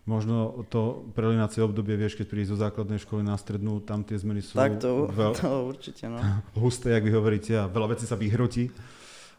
Možno 0.08 0.64
to 0.72 1.04
prelinacie 1.12 1.60
obdobie, 1.60 1.92
vieš, 2.00 2.16
keď 2.16 2.26
prídeš 2.32 2.56
zo 2.56 2.64
základnej 2.64 2.96
školy 2.96 3.20
na 3.20 3.36
strednú, 3.36 3.84
tam 3.84 4.00
tie 4.00 4.16
zmeny 4.16 4.40
sú 4.40 4.56
tak 4.56 4.80
to, 4.80 5.04
veľ... 5.04 5.32
to 5.44 5.50
určite, 5.68 6.08
no. 6.08 6.18
husté, 6.64 6.96
jak 6.96 7.04
vy 7.04 7.12
hovoríte, 7.12 7.52
a 7.60 7.68
veľa 7.68 7.92
vecí 7.92 8.08
sa 8.08 8.16
vyhrotí. 8.16 8.72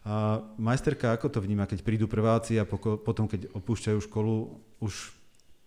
A 0.08 0.40
majsterka, 0.56 1.12
ako 1.12 1.28
to 1.28 1.40
vníma, 1.44 1.68
keď 1.68 1.84
prídu 1.84 2.08
prváci 2.08 2.56
a 2.56 2.64
poko- 2.64 2.96
potom, 2.96 3.28
keď 3.28 3.52
opúšťajú 3.52 4.00
školu, 4.08 4.56
už 4.80 5.12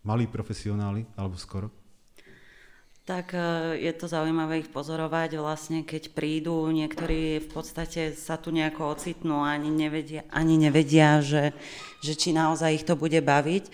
malí 0.02 0.24
profesionáli, 0.26 1.04
alebo 1.14 1.36
skoro? 1.36 1.68
Tak 3.02 3.34
e, 3.34 3.38
je 3.82 3.92
to 3.98 4.06
zaujímavé 4.06 4.62
ich 4.62 4.70
pozorovať 4.70 5.34
vlastne, 5.42 5.82
keď 5.82 6.14
prídu, 6.14 6.70
niektorí 6.70 7.42
v 7.42 7.48
podstate 7.50 8.14
sa 8.14 8.38
tu 8.38 8.54
nejako 8.54 8.94
ocitnú 8.94 9.42
ani 9.42 9.74
nevedia, 9.74 10.22
ani 10.30 10.54
nevedia 10.54 11.18
že, 11.18 11.50
že 11.98 12.14
či 12.14 12.30
naozaj 12.30 12.78
ich 12.78 12.86
to 12.86 12.94
bude 12.94 13.18
baviť. 13.18 13.64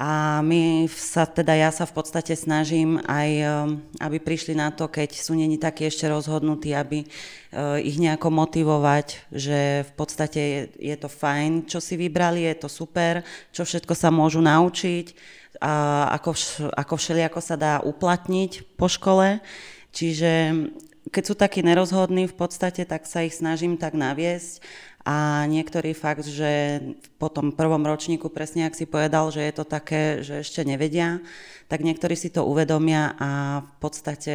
A 0.00 0.40
my 0.40 0.88
sa, 0.88 1.28
teda 1.28 1.52
ja 1.52 1.68
sa 1.68 1.84
v 1.84 1.92
podstate 1.92 2.32
snažím 2.32 3.04
aj, 3.04 3.30
um, 3.44 3.84
aby 4.00 4.16
prišli 4.16 4.56
na 4.56 4.72
to, 4.72 4.88
keď 4.88 5.12
sú 5.12 5.36
není 5.36 5.60
takí 5.60 5.84
ešte 5.84 6.08
rozhodnutí, 6.08 6.72
aby 6.72 7.04
uh, 7.04 7.76
ich 7.76 8.00
nejako 8.00 8.32
motivovať, 8.32 9.28
že 9.28 9.84
v 9.84 9.92
podstate 10.00 10.40
je, 10.40 10.60
je 10.80 10.96
to 10.96 11.12
fajn, 11.12 11.68
čo 11.68 11.84
si 11.84 12.00
vybrali, 12.00 12.48
je 12.48 12.64
to 12.64 12.72
super, 12.72 13.20
čo 13.52 13.68
všetko 13.68 13.92
sa 13.92 14.08
môžu 14.08 14.40
naučiť, 14.40 15.36
a 15.60 16.08
ako, 16.16 16.32
ako 16.72 16.94
všelijako 16.96 17.40
sa 17.44 17.60
dá 17.60 17.74
uplatniť 17.84 18.80
po 18.80 18.88
škole. 18.88 19.44
Čiže 19.92 20.64
keď 21.12 21.22
sú 21.26 21.34
takí 21.36 21.60
nerozhodní 21.60 22.24
v 22.30 22.38
podstate, 22.38 22.88
tak 22.88 23.04
sa 23.04 23.26
ich 23.26 23.36
snažím 23.36 23.76
tak 23.76 23.92
naviesť 23.92 24.64
a 25.00 25.48
niektorý 25.48 25.96
fakt, 25.96 26.28
že 26.28 26.82
po 27.16 27.32
tom 27.32 27.56
prvom 27.56 27.80
ročníku, 27.80 28.28
presne 28.28 28.68
ak 28.68 28.76
si 28.76 28.84
povedal, 28.84 29.32
že 29.32 29.40
je 29.40 29.54
to 29.56 29.64
také, 29.64 30.20
že 30.20 30.44
ešte 30.44 30.60
nevedia, 30.60 31.24
tak 31.72 31.80
niektorí 31.80 32.12
si 32.12 32.28
to 32.28 32.44
uvedomia 32.44 33.16
a 33.16 33.62
v 33.64 33.74
podstate 33.80 34.34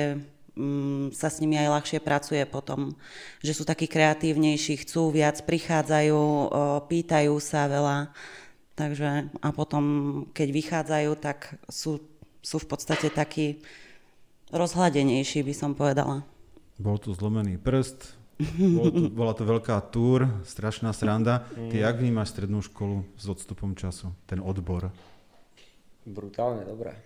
mm, 0.58 1.14
sa 1.14 1.30
s 1.30 1.38
nimi 1.38 1.62
aj 1.62 1.70
ľahšie 1.70 2.00
pracuje 2.02 2.42
potom, 2.50 2.98
že 3.46 3.54
sú 3.54 3.62
takí 3.62 3.86
kreatívnejší, 3.86 4.82
chcú 4.82 5.14
viac, 5.14 5.38
prichádzajú, 5.46 6.22
pýtajú 6.90 7.36
sa 7.38 7.70
veľa. 7.70 8.10
Takže 8.76 9.32
a 9.40 9.50
potom, 9.54 9.84
keď 10.34 10.48
vychádzajú, 10.50 11.12
tak 11.22 11.62
sú, 11.70 12.02
sú 12.42 12.58
v 12.58 12.68
podstate 12.68 13.14
takí 13.14 13.62
rozhľadenejší, 14.50 15.46
by 15.46 15.54
som 15.54 15.72
povedala. 15.78 16.26
Bol 16.76 17.00
tu 17.00 17.16
zlomený 17.16 17.56
prst, 17.56 18.25
bolo 18.36 18.90
to, 18.92 19.02
bola 19.08 19.34
to 19.34 19.44
veľká 19.48 19.80
túr, 19.96 20.28
strašná 20.44 20.92
sranda. 20.92 21.48
Ty 21.56 21.76
jak 21.88 21.96
vnímaš 22.04 22.36
strednú 22.36 22.60
školu 22.60 23.08
s 23.16 23.26
odstupom 23.32 23.80
času, 23.80 24.12
ten 24.28 24.44
odbor? 24.44 24.92
Brutálne 26.04 26.68
dobré. 26.68 27.00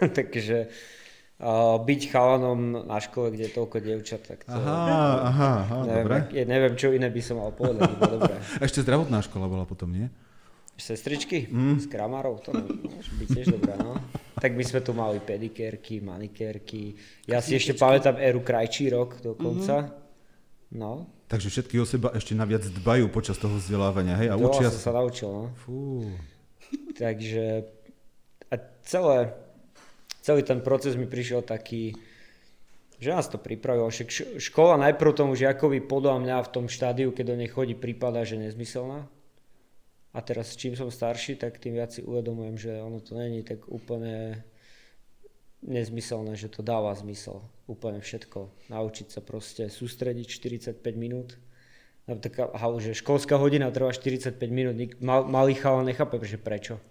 Takže 0.18 0.68
uh, 0.68 1.80
byť 1.80 2.00
chalanom 2.12 2.84
na 2.84 3.00
škole, 3.00 3.32
kde 3.32 3.48
je 3.48 3.52
toľko 3.56 3.76
dievčat, 3.80 4.20
tak 4.20 4.44
to... 4.44 4.52
Aha, 4.52 5.32
aha, 5.32 5.52
aha 5.64 5.76
neviem, 5.88 6.04
dobre. 6.04 6.16
Ja 6.36 6.44
neviem, 6.44 6.74
čo 6.76 6.92
iné 6.92 7.08
by 7.08 7.22
som 7.24 7.40
mal 7.40 7.56
povedať, 7.56 7.90
dobré. 7.96 8.36
Ešte 8.68 8.84
zdravotná 8.84 9.24
škola 9.24 9.48
bola 9.48 9.64
potom, 9.64 9.88
nie? 9.88 10.12
Sestričky 10.80 11.48
mm. 11.48 11.76
s 11.84 11.86
kramárov, 11.92 12.40
to 12.40 12.56
môže 12.56 13.12
byť 13.16 13.28
tiež 13.32 13.46
dobré, 13.52 13.76
no. 13.80 14.00
Tak 14.40 14.56
my 14.56 14.64
sme 14.64 14.80
tu 14.80 14.96
mali 14.96 15.20
pedikérky, 15.20 16.00
manikérky. 16.00 16.96
Ja 17.28 17.44
si 17.44 17.52
ešte 17.52 17.76
pamätám 17.76 18.16
Eru 18.16 18.40
Krajčírok 18.40 19.20
dokonca. 19.20 19.76
Mm-hmm 19.84 20.00
No. 20.70 21.10
Takže 21.26 21.50
všetky 21.50 21.82
o 21.82 21.86
seba 21.86 22.14
ešte 22.14 22.34
naviac 22.34 22.62
dbajú 22.62 23.10
počas 23.10 23.38
toho 23.38 23.58
vzdelávania, 23.58 24.14
hej? 24.18 24.28
A 24.30 24.38
to 24.38 24.46
učia 24.50 24.70
sa 24.70 24.94
naučil, 24.94 25.30
no. 25.30 25.44
Fú. 25.66 26.06
Takže 26.94 27.66
a 28.50 28.54
celé, 28.86 29.34
celý 30.22 30.42
ten 30.42 30.62
proces 30.62 30.94
mi 30.94 31.06
prišiel 31.06 31.42
taký, 31.42 31.94
že 32.98 33.14
nás 33.14 33.30
to 33.30 33.38
pripravilo. 33.38 33.90
Však 33.90 34.38
škola 34.42 34.78
najprv 34.78 35.10
tomu 35.14 35.32
žiakovi 35.38 35.82
podľa 35.82 36.22
mňa 36.22 36.36
v 36.46 36.52
tom 36.54 36.66
štádiu, 36.66 37.14
keď 37.14 37.34
do 37.34 37.38
nej 37.38 37.50
chodí, 37.50 37.74
prípada, 37.78 38.26
že 38.26 38.38
nezmyselná. 38.38 39.06
A 40.10 40.18
teraz 40.26 40.58
čím 40.58 40.74
som 40.74 40.90
starší, 40.90 41.38
tak 41.38 41.62
tým 41.62 41.78
viac 41.78 41.94
si 41.94 42.02
uvedomujem, 42.02 42.58
že 42.58 42.72
ono 42.82 42.98
to 42.98 43.14
není 43.14 43.46
tak 43.46 43.70
úplne 43.70 44.42
nezmyselné, 45.64 46.36
že 46.36 46.48
to 46.48 46.64
dáva 46.64 46.92
zmysel. 46.96 47.44
Úplne 47.68 48.00
všetko. 48.00 48.70
Naučiť 48.72 49.06
sa 49.12 49.20
proste 49.20 49.68
sústrediť 49.68 50.26
45 50.26 50.80
minút. 50.96 51.36
Taká, 52.08 52.50
že 52.82 52.96
školská 52.96 53.38
hodina 53.38 53.70
trvá 53.70 53.94
45 53.94 54.34
minút, 54.50 54.74
mal, 54.98 55.28
malý 55.28 55.54
chala 55.54 55.86
nechápe, 55.86 56.18
že 56.26 56.40
prečo. 56.40 56.82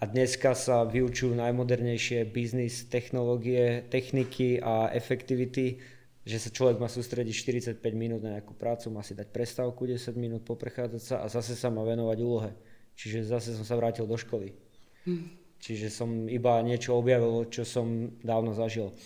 A 0.00 0.08
dneska 0.08 0.56
sa 0.56 0.88
vyučujú 0.88 1.36
najmodernejšie 1.36 2.24
biznis, 2.32 2.88
technológie, 2.88 3.84
techniky 3.92 4.56
a 4.56 4.88
efektivity, 4.96 5.78
že 6.24 6.40
sa 6.40 6.48
človek 6.48 6.80
má 6.80 6.88
sústrediť 6.88 7.34
45 7.76 7.84
minút 7.92 8.24
na 8.24 8.40
nejakú 8.40 8.56
prácu, 8.56 8.88
má 8.88 9.04
si 9.04 9.12
dať 9.12 9.28
prestávku 9.28 9.84
10 9.84 10.16
minút, 10.16 10.42
poprechádzať 10.48 11.02
sa 11.04 11.16
a 11.20 11.28
zase 11.28 11.52
sa 11.52 11.68
má 11.68 11.84
venovať 11.84 12.18
úlohe. 12.24 12.50
Čiže 12.96 13.28
zase 13.28 13.52
som 13.52 13.68
sa 13.68 13.76
vrátil 13.76 14.08
do 14.08 14.16
školy. 14.16 14.56
Hm. 15.04 15.39
Čiže 15.60 15.92
som 15.92 16.24
iba 16.26 16.56
niečo 16.64 16.96
objavil, 16.96 17.44
čo 17.52 17.68
som 17.68 18.16
dávno 18.24 18.56
zažil. 18.56 18.96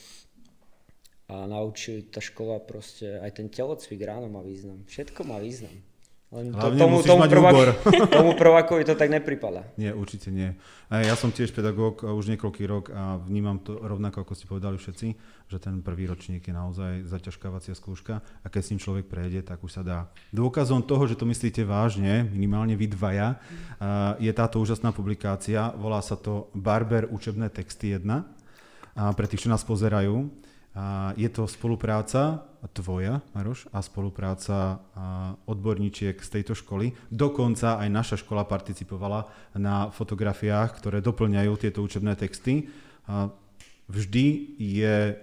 A 1.27 1.51
naučili 1.51 2.07
tá 2.07 2.23
škola 2.23 2.63
proste, 2.63 3.19
aj 3.19 3.43
ten 3.43 3.51
telocvik 3.51 3.99
ráno 4.07 4.31
má 4.31 4.39
význam. 4.45 4.87
Všetko 4.87 5.27
má 5.27 5.43
význam. 5.43 5.75
To, 6.35 6.67
tomu, 6.75 6.99
tomu, 7.07 7.23
prvák, 7.31 7.55
tomu 8.19 8.35
prvákovi 8.35 8.83
to 8.83 8.99
tak 8.99 9.07
nepripada. 9.07 9.71
Nie, 9.79 9.95
určite 9.95 10.35
nie. 10.35 10.59
A 10.91 11.07
ja 11.07 11.15
som 11.15 11.31
tiež 11.31 11.55
pedagóg 11.55 12.03
už 12.03 12.27
niekoľký 12.35 12.65
rok 12.67 12.91
a 12.91 13.23
vnímam 13.23 13.63
to 13.63 13.79
rovnako, 13.79 14.27
ako 14.27 14.35
ste 14.35 14.51
povedali 14.51 14.75
všetci, 14.75 15.09
že 15.47 15.59
ten 15.63 15.79
prvý 15.79 16.11
ročník 16.11 16.43
je 16.43 16.51
naozaj 16.51 17.07
zaťažkávacia 17.07 17.79
skúška 17.79 18.19
a 18.19 18.47
keď 18.51 18.61
s 18.67 18.71
ním 18.75 18.83
človek 18.83 19.07
prejde, 19.07 19.47
tak 19.47 19.63
už 19.63 19.79
sa 19.79 19.83
dá. 19.87 19.99
Dôkazom 20.35 20.83
toho, 20.83 21.07
že 21.07 21.15
to 21.15 21.23
myslíte 21.23 21.63
vážne, 21.63 22.27
minimálne 22.27 22.75
vy 22.75 22.91
dvaja, 22.91 23.39
je 24.19 24.33
táto 24.35 24.59
úžasná 24.59 24.91
publikácia, 24.91 25.71
volá 25.79 26.03
sa 26.03 26.19
to 26.19 26.51
Barber 26.51 27.07
učebné 27.15 27.47
texty 27.55 27.95
1 27.95 28.11
a 28.99 29.11
pre 29.15 29.31
tých, 29.31 29.47
čo 29.47 29.53
nás 29.55 29.63
pozerajú. 29.63 30.44
Je 31.15 31.29
to 31.31 31.47
spolupráca 31.47 32.51
tvoja, 32.75 33.23
Maroš, 33.31 33.71
a 33.71 33.79
spolupráca 33.79 34.83
odborníčiek 35.47 36.19
z 36.19 36.29
tejto 36.41 36.59
školy. 36.59 36.91
Dokonca 37.15 37.79
aj 37.79 37.89
naša 37.93 38.17
škola 38.19 38.43
participovala 38.43 39.31
na 39.55 39.95
fotografiách, 39.95 40.75
ktoré 40.75 40.99
doplňajú 40.99 41.53
tieto 41.63 41.79
učebné 41.85 42.19
texty. 42.19 42.67
Vždy 43.87 44.27
je 44.59 45.15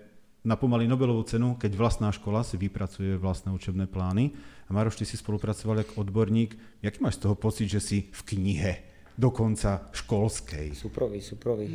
na 0.42 0.56
pomaly 0.58 0.88
Nobelovú 0.88 1.22
cenu, 1.28 1.60
keď 1.60 1.76
vlastná 1.78 2.10
škola 2.10 2.42
si 2.42 2.58
vypracuje 2.58 3.14
vlastné 3.20 3.54
učebné 3.54 3.86
plány. 3.92 4.34
A 4.66 4.74
Maroš, 4.74 5.04
ty 5.04 5.06
si 5.06 5.20
spolupracoval 5.20 5.84
ako 5.84 6.08
odborník. 6.08 6.56
Jaký 6.80 7.04
máš 7.04 7.20
z 7.20 7.28
toho 7.28 7.36
pocit, 7.36 7.68
že 7.68 7.84
si 7.84 7.98
v 8.10 8.22
knihe, 8.24 8.74
dokonca 9.20 9.92
školskej? 9.92 10.74
Suprový, 10.74 11.20
suprový. 11.20 11.68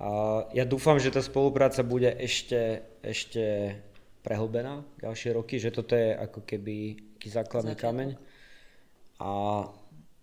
A 0.00 0.08
ja 0.56 0.64
dúfam, 0.64 0.96
že 0.96 1.12
tá 1.12 1.20
spolupráca 1.20 1.84
bude 1.84 2.08
ešte, 2.16 2.80
ešte 3.04 3.76
prehlbená 4.24 4.80
ďalšie 4.96 5.36
roky, 5.36 5.60
že 5.60 5.68
toto 5.68 5.92
je 5.92 6.16
ako 6.16 6.40
keby 6.48 6.96
základný 7.20 7.76
Začiatok. 7.76 7.84
kameň. 7.84 8.08
A 9.20 9.30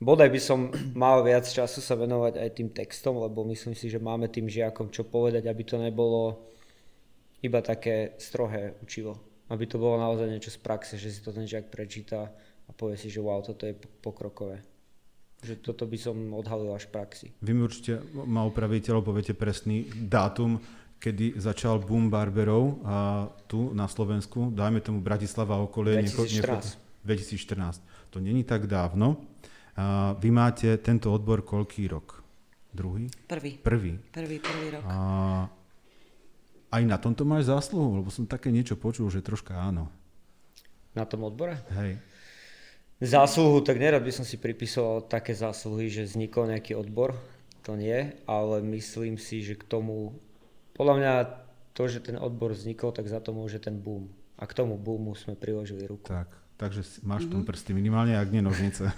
bodaj 0.02 0.30
by 0.34 0.42
som 0.42 0.74
mal 0.98 1.22
viac 1.22 1.46
času 1.46 1.78
sa 1.78 1.94
venovať 1.94 2.42
aj 2.42 2.50
tým 2.58 2.70
textom, 2.74 3.22
lebo 3.22 3.46
myslím 3.46 3.78
si, 3.78 3.94
že 3.94 4.02
máme 4.02 4.34
tým 4.34 4.50
žiakom 4.50 4.90
čo 4.90 5.06
povedať, 5.06 5.46
aby 5.46 5.62
to 5.62 5.78
nebolo 5.78 6.50
iba 7.46 7.62
také 7.62 8.18
strohé 8.18 8.74
učivo. 8.82 9.14
Aby 9.54 9.70
to 9.70 9.78
bolo 9.78 10.02
naozaj 10.02 10.26
niečo 10.26 10.50
z 10.50 10.60
praxe, 10.60 10.98
že 10.98 11.14
si 11.14 11.22
to 11.22 11.30
ten 11.30 11.46
žiak 11.46 11.70
prečíta 11.70 12.34
a 12.66 12.70
povie 12.74 12.98
si, 12.98 13.14
že 13.14 13.22
wow, 13.22 13.46
toto 13.46 13.70
je 13.70 13.78
pokrokové. 13.78 14.66
Že 15.38 15.54
toto 15.62 15.86
by 15.86 15.98
som 16.02 16.18
odhalil 16.34 16.74
až 16.74 16.90
v 16.90 16.92
praxi. 16.98 17.28
Vy 17.46 17.52
mi 17.54 17.62
určite 17.62 18.02
ma 18.26 18.42
opravíte, 18.42 18.90
alebo 18.90 19.14
poviete 19.14 19.38
presný 19.38 19.86
dátum, 19.86 20.58
kedy 20.98 21.38
začal 21.38 21.78
boom 21.78 22.10
barberov 22.10 22.82
a 22.82 23.30
tu 23.46 23.70
na 23.70 23.86
Slovensku, 23.86 24.50
dajme 24.50 24.82
tomu 24.82 24.98
Bratislava 25.06 25.62
okolie. 25.62 26.02
2014. 26.10 27.06
2014. 27.06 27.86
To 28.10 28.18
není 28.18 28.42
tak 28.42 28.66
dávno. 28.66 29.22
A 29.78 30.18
vy 30.18 30.34
máte 30.34 30.74
tento 30.82 31.14
odbor 31.14 31.46
koľký 31.46 31.86
rok? 31.86 32.26
Druhý? 32.74 33.06
Prvý. 33.30 33.62
Prvý. 33.62 33.94
Prvý, 34.10 34.42
prvý 34.42 34.68
rok. 34.74 34.82
A 34.90 34.98
aj 36.74 36.84
na 36.84 36.98
tomto 36.98 37.30
máš 37.30 37.46
zásluhu? 37.46 38.02
Lebo 38.02 38.10
som 38.10 38.26
také 38.26 38.50
niečo 38.50 38.74
počul, 38.74 39.08
že 39.14 39.22
troška 39.22 39.54
áno. 39.54 39.94
Na 40.98 41.06
tom 41.06 41.30
odbore? 41.30 41.62
Hej. 41.78 42.02
Zásluhu, 42.98 43.62
tak 43.62 43.78
nerad 43.78 44.02
by 44.02 44.10
som 44.10 44.26
si 44.26 44.42
pripisoval 44.42 45.06
také 45.06 45.38
zásluhy, 45.38 45.86
že 45.86 46.10
vznikol 46.10 46.50
nejaký 46.50 46.74
odbor, 46.74 47.14
to 47.62 47.78
nie, 47.78 48.10
ale 48.26 48.66
myslím 48.74 49.22
si, 49.22 49.46
že 49.46 49.54
k 49.54 49.70
tomu, 49.70 50.18
podľa 50.74 50.96
mňa 50.98 51.14
to, 51.78 51.84
že 51.86 52.02
ten 52.02 52.18
odbor 52.18 52.58
vznikol, 52.58 52.90
tak 52.90 53.06
za 53.06 53.22
to 53.22 53.38
môže 53.38 53.62
ten 53.62 53.78
boom. 53.78 54.10
A 54.42 54.50
k 54.50 54.58
tomu 54.58 54.82
boomu 54.82 55.14
sme 55.14 55.38
priložili 55.38 55.86
ruku. 55.86 56.10
Tak, 56.10 56.26
takže 56.58 56.82
máš 57.06 57.30
mm-hmm. 57.30 57.38
tu 57.38 57.46
prsty 57.46 57.72
minimálne, 57.78 58.18
ak 58.18 58.34
nie 58.34 58.42
nožnice. 58.42 58.90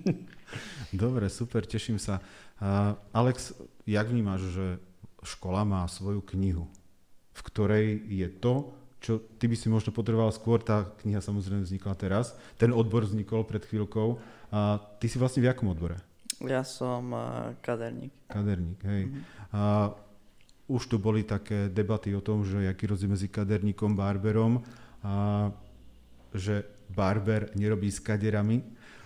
Dobre, 0.90 1.30
super, 1.30 1.62
teším 1.62 2.02
sa. 2.02 2.18
Uh, 2.58 2.98
Alex, 3.14 3.54
jak 3.86 4.10
vnímaš, 4.10 4.50
že 4.50 4.66
škola 5.22 5.62
má 5.62 5.86
svoju 5.86 6.26
knihu, 6.34 6.66
v 7.38 7.40
ktorej 7.46 7.86
je 8.10 8.26
to, 8.26 8.74
čo 9.00 9.20
ty 9.40 9.48
by 9.48 9.56
si 9.56 9.72
možno 9.72 9.90
potreboval 9.96 10.28
skôr, 10.30 10.60
tá 10.60 10.92
kniha 11.00 11.24
samozrejme 11.24 11.64
vznikla 11.64 11.96
teraz, 11.96 12.36
ten 12.60 12.70
odbor 12.70 13.08
vznikol 13.08 13.48
pred 13.48 13.64
chvíľkou. 13.64 14.20
A 14.52 14.76
ty 15.00 15.08
si 15.08 15.16
vlastne 15.16 15.40
v 15.40 15.48
jakom 15.48 15.72
odbore? 15.72 15.96
Ja 16.44 16.64
som 16.64 17.12
uh, 17.12 17.52
kaderník. 17.64 18.12
Kaderník, 18.28 18.80
hej. 18.84 19.08
Mm-hmm. 19.08 19.56
A 19.56 19.92
už 20.70 20.86
tu 20.86 20.96
boli 21.02 21.26
také 21.26 21.66
debaty 21.66 22.14
o 22.14 22.22
tom, 22.22 22.46
že 22.46 22.64
aký 22.68 22.92
rozdiel 22.92 23.12
medzi 23.12 23.26
kaderníkom, 23.26 23.98
barberom, 23.98 24.62
a 25.00 25.48
že 26.30 26.62
barber 26.92 27.50
nerobí 27.58 27.90
s 27.90 27.98
kaderami 27.98 28.62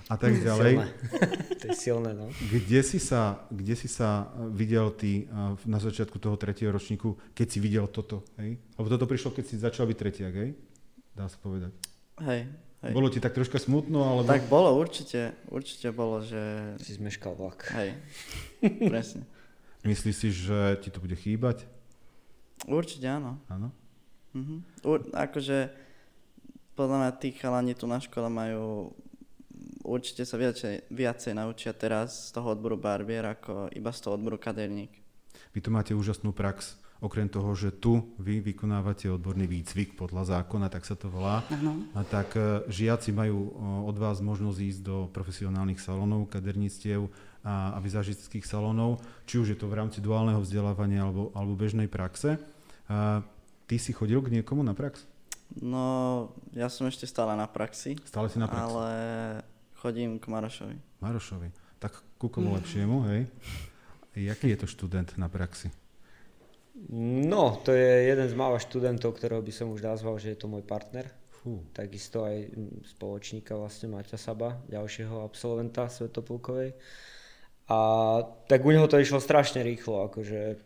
a 0.08 0.16
tak 0.20 0.36
ďalej. 0.36 0.84
to 1.60 1.64
je 1.72 1.76
silné, 1.76 2.12
no. 2.12 2.28
Kde 2.52 2.80
si 2.84 3.00
sa, 3.00 3.48
kde 3.48 3.72
si 3.72 3.88
sa 3.88 4.28
videl 4.52 4.92
ty 4.92 5.24
na 5.64 5.80
začiatku 5.80 6.20
toho 6.20 6.36
tretieho 6.36 6.68
ročníku, 6.68 7.16
keď 7.32 7.46
si 7.48 7.58
videl 7.60 7.88
toto, 7.88 8.20
hej? 8.36 8.60
Lebo 8.76 8.86
toto 8.92 9.08
prišlo, 9.08 9.32
keď 9.32 9.44
si 9.48 9.56
začal 9.56 9.88
byť 9.88 9.96
tretiak, 9.96 10.34
hej? 10.34 10.50
Dá 11.16 11.24
sa 11.30 11.40
povedať. 11.40 11.72
Hej, 12.20 12.52
hej. 12.84 12.92
Bolo 12.92 13.08
ti 13.08 13.18
tak 13.22 13.32
troška 13.32 13.56
smutno, 13.56 14.04
alebo... 14.04 14.28
Tak 14.28 14.44
bolo, 14.52 14.76
určite, 14.76 15.32
určite 15.48 15.88
bolo, 15.88 16.20
že... 16.20 16.76
Si 16.84 17.00
zmeškal 17.00 17.32
vlak. 17.32 17.64
Hej, 17.72 17.96
presne. 18.92 19.24
Myslíš 19.84 20.16
si, 20.16 20.28
že 20.32 20.80
ti 20.84 20.88
to 20.92 21.00
bude 21.00 21.16
chýbať? 21.16 21.64
Určite 22.68 23.08
áno. 23.08 23.40
Áno? 23.48 23.72
Mhm. 24.36 24.56
Ur- 24.84 25.08
akože 25.12 25.72
podľa 26.74 26.96
mňa 27.00 27.10
tí 27.22 27.28
chalani 27.36 27.72
tu 27.78 27.86
na 27.86 28.02
škole 28.02 28.26
majú 28.26 28.90
určite 29.84 30.24
sa 30.24 30.40
viacej, 30.40 30.88
viacej 30.88 31.32
naučia 31.36 31.76
teraz 31.76 32.32
z 32.32 32.40
toho 32.40 32.56
odboru 32.56 32.80
barbier 32.80 33.22
ako 33.36 33.68
iba 33.70 33.92
z 33.92 34.00
toho 34.00 34.16
odboru 34.16 34.40
kaderník. 34.40 34.90
Vy 35.52 35.58
tu 35.62 35.70
máte 35.70 35.94
úžasnú 35.94 36.34
prax, 36.34 36.74
okrem 37.04 37.28
toho, 37.28 37.52
že 37.52 37.68
tu 37.68 38.16
vy 38.16 38.40
vykonávate 38.40 39.12
odborný 39.12 39.44
výcvik 39.44 39.92
podľa 39.94 40.40
zákona, 40.40 40.72
tak 40.72 40.88
sa 40.88 40.96
to 40.96 41.12
volá. 41.12 41.44
Ano. 41.52 41.84
A 41.92 42.00
tak 42.00 42.32
e, 42.34 42.64
žiaci 42.72 43.12
majú 43.12 43.52
od 43.84 43.96
vás 44.00 44.24
možnosť 44.24 44.58
ísť 44.58 44.80
do 44.80 44.96
profesionálnych 45.12 45.78
salónov, 45.78 46.32
kaderníctiev 46.32 47.06
a, 47.44 47.76
a 47.76 47.78
vizažistických 47.84 48.48
salónov, 48.48 49.04
či 49.28 49.36
už 49.36 49.52
je 49.52 49.58
to 49.60 49.68
v 49.68 49.76
rámci 49.76 50.00
duálneho 50.00 50.40
vzdelávania 50.40 51.04
alebo, 51.04 51.28
alebo 51.36 51.52
bežnej 51.52 51.92
praxe. 51.92 52.40
A 52.88 53.20
ty 53.68 53.76
si 53.76 53.92
chodil 53.92 54.24
k 54.24 54.40
niekomu 54.40 54.64
na 54.64 54.72
prax? 54.72 55.04
No, 55.60 56.32
ja 56.56 56.72
som 56.72 56.88
ešte 56.88 57.04
stále 57.04 57.36
na 57.36 57.44
praxi. 57.44 58.00
Stále 58.08 58.32
si 58.32 58.40
na 58.40 58.48
praxi? 58.48 58.64
Ale 58.64 58.88
Chodím 59.84 60.16
k 60.16 60.32
Marošovi. 60.32 60.80
Marošovi. 61.04 61.52
Tak 61.76 61.92
ku 62.16 62.32
komu 62.32 62.56
lepšiemu, 62.56 63.04
hej? 63.12 63.28
Jaký 64.16 64.56
je 64.56 64.64
to 64.64 64.66
študent 64.66 65.12
na 65.20 65.28
praxi? 65.28 65.68
No, 67.28 67.60
to 67.60 67.76
je 67.76 68.08
jeden 68.08 68.24
z 68.24 68.32
mála 68.32 68.56
študentov, 68.56 69.12
ktorého 69.12 69.44
by 69.44 69.52
som 69.52 69.68
už 69.68 69.84
nazval, 69.84 70.16
že 70.16 70.32
je 70.32 70.40
to 70.40 70.48
môj 70.48 70.64
partner. 70.64 71.12
Fú. 71.36 71.60
Takisto 71.76 72.24
aj 72.24 72.48
spoločníka 72.96 73.60
vlastne 73.60 73.92
Maťa 73.92 74.16
Saba, 74.16 74.56
ďalšieho 74.72 75.20
absolventa 75.20 75.92
Svetopulkovej. 75.92 76.72
A 77.68 77.78
tak 78.48 78.64
u 78.64 78.72
neho 78.72 78.88
to 78.88 78.96
išlo 78.96 79.20
strašne 79.20 79.60
rýchlo, 79.60 80.08
akože 80.08 80.64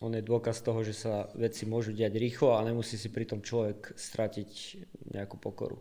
on 0.00 0.16
je 0.16 0.24
dôkaz 0.24 0.64
toho, 0.64 0.80
že 0.80 0.96
sa 0.96 1.28
veci 1.36 1.68
môžu 1.68 1.92
diať 1.92 2.16
rýchlo 2.16 2.56
a 2.56 2.64
nemusí 2.64 2.96
si 2.96 3.12
pri 3.12 3.28
tom 3.28 3.44
človek 3.44 3.92
stratiť 4.00 4.50
nejakú 5.12 5.36
pokoru. 5.36 5.76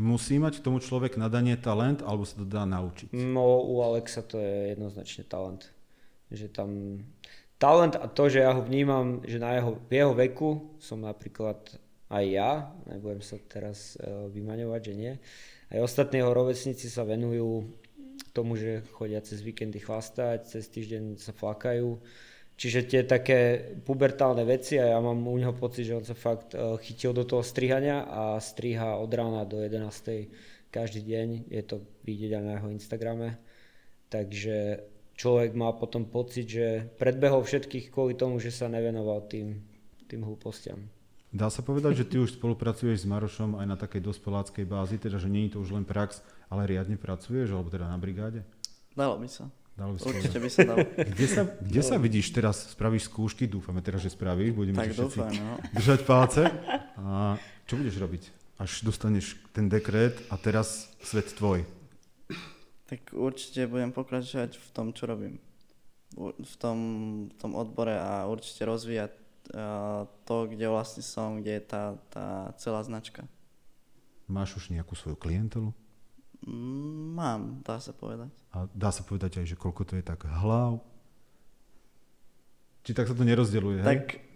Musí 0.00 0.40
mať 0.40 0.64
tomu 0.64 0.80
človek 0.80 1.20
nadanie 1.20 1.54
talent, 1.60 2.00
alebo 2.00 2.24
sa 2.24 2.40
to 2.40 2.46
dá 2.48 2.64
naučiť? 2.64 3.12
No, 3.12 3.60
u 3.60 3.84
Alexa 3.84 4.24
to 4.24 4.40
je 4.40 4.72
jednoznačne 4.76 5.28
talent. 5.28 5.68
Že 6.32 6.46
tam 6.48 6.70
talent 7.60 7.94
a 7.94 8.08
to, 8.10 8.26
že 8.26 8.42
ja 8.42 8.56
ho 8.56 8.64
vnímam, 8.64 9.22
že 9.22 9.38
na 9.38 9.54
jeho, 9.54 9.78
v 9.86 9.92
jeho 9.94 10.12
veku 10.16 10.50
som 10.82 11.04
napríklad 11.04 11.60
aj 12.12 12.24
ja, 12.28 12.52
nebudem 12.90 13.24
sa 13.24 13.40
teraz 13.48 13.96
uh, 13.96 14.28
vymaňovať, 14.28 14.80
že 14.84 14.94
nie, 14.98 15.12
aj 15.72 15.80
ostatní 15.80 16.20
jeho 16.20 16.36
rovesníci 16.36 16.92
sa 16.92 17.08
venujú 17.08 17.64
tomu, 18.36 18.60
že 18.60 18.84
chodia 18.92 19.24
cez 19.24 19.40
víkendy 19.40 19.80
chlastať, 19.80 20.44
cez 20.44 20.68
týždeň 20.68 21.16
sa 21.16 21.32
flakajú, 21.32 21.96
Čiže 22.62 22.86
tie 22.86 23.02
také 23.02 23.58
pubertálne 23.82 24.46
veci 24.46 24.78
a 24.78 24.94
ja 24.94 24.98
mám 25.02 25.18
u 25.26 25.34
neho 25.34 25.50
pocit, 25.50 25.82
že 25.82 25.98
on 25.98 26.06
sa 26.06 26.14
fakt 26.14 26.54
uh, 26.54 26.78
chytil 26.78 27.10
do 27.10 27.26
toho 27.26 27.42
strihania 27.42 28.06
a 28.06 28.38
striha 28.38 29.02
od 29.02 29.10
rána 29.10 29.42
do 29.42 29.58
11. 29.58 29.82
každý 30.70 31.02
deň. 31.02 31.50
Je 31.50 31.62
to 31.66 31.82
vidieť 32.06 32.38
aj 32.38 32.44
na 32.46 32.52
jeho 32.62 32.70
Instagrame. 32.70 33.42
Takže 34.06 34.78
človek 35.18 35.58
má 35.58 35.74
potom 35.74 36.06
pocit, 36.06 36.46
že 36.46 36.86
predbehol 37.02 37.42
všetkých 37.42 37.90
kvôli 37.90 38.14
tomu, 38.14 38.38
že 38.38 38.54
sa 38.54 38.70
nevenoval 38.70 39.26
tým, 39.26 39.58
tým 40.06 40.22
hlúpostiam. 40.22 40.86
Dá 41.34 41.50
sa 41.50 41.66
povedať, 41.66 42.06
že 42.06 42.14
ty 42.14 42.22
už 42.22 42.38
spolupracuješ 42.38 43.02
s 43.02 43.10
Marošom 43.10 43.58
aj 43.58 43.66
na 43.66 43.74
takej 43.74 44.06
dospeláckej 44.06 44.70
bázi, 44.70 45.02
teda 45.02 45.18
že 45.18 45.26
nie 45.26 45.50
je 45.50 45.58
to 45.58 45.66
už 45.66 45.74
len 45.74 45.82
prax, 45.82 46.22
ale 46.46 46.70
riadne 46.70 46.94
pracuješ, 46.94 47.50
alebo 47.50 47.74
teda 47.74 47.90
na 47.90 47.98
brigáde? 47.98 48.46
Dalo 48.94 49.18
by 49.18 49.26
sa. 49.26 49.50
Dalo 49.72 49.96
by 49.96 49.98
Určite 50.04 50.38
by 50.38 50.50
sa 50.52 50.60
dalo. 50.68 50.84
Kde 50.84 51.26
sa, 51.26 51.42
kde 51.48 51.82
sa 51.82 51.96
vidíš 51.96 52.26
teraz? 52.36 52.56
Spravíš 52.76 53.08
skúšky? 53.08 53.48
Dúfame 53.48 53.80
teraz, 53.80 54.04
že 54.04 54.12
spravíš. 54.12 54.52
Budeme 54.52 54.76
tak 54.76 54.92
dúfam, 54.92 55.32
no. 55.32 55.56
držať 55.72 56.00
palce. 56.04 56.44
A 57.00 57.40
čo 57.64 57.80
budeš 57.80 57.96
robiť? 57.96 58.22
Až 58.60 58.84
dostaneš 58.84 59.40
ten 59.56 59.72
dekret 59.72 60.20
a 60.28 60.36
teraz 60.36 60.92
svet 61.00 61.32
tvoj. 61.32 61.64
Tak 62.92 63.16
určite 63.16 63.64
budem 63.64 63.96
pokračovať 63.96 64.60
v 64.60 64.68
tom, 64.76 64.92
čo 64.92 65.08
robím. 65.08 65.40
V 66.20 66.54
tom, 66.60 66.78
v 67.32 67.34
tom 67.40 67.56
odbore 67.56 67.96
a 67.96 68.28
určite 68.28 68.68
rozvíjať 68.68 69.16
uh, 69.56 70.04
to, 70.28 70.52
kde 70.52 70.68
vlastne 70.68 71.00
som, 71.00 71.40
kde 71.40 71.56
je 71.56 71.64
tá, 71.64 71.96
tá 72.12 72.52
celá 72.60 72.84
značka. 72.84 73.24
Máš 74.28 74.60
už 74.60 74.68
nejakú 74.68 74.92
svoju 74.92 75.16
klientelu? 75.16 75.72
Mám, 76.46 77.62
dá 77.62 77.78
sa 77.78 77.94
povedať. 77.94 78.34
A 78.50 78.66
dá 78.74 78.90
sa 78.90 79.06
povedať 79.06 79.38
aj, 79.38 79.46
že 79.46 79.56
koľko 79.56 79.86
to 79.86 79.94
je 79.94 80.02
tak 80.02 80.26
hlav? 80.26 80.82
Či 82.82 82.98
tak 82.98 83.06
sa 83.06 83.14
to 83.14 83.22
nerozdeluje, 83.22 83.78
tak 83.86 84.18
hej? 84.18 84.30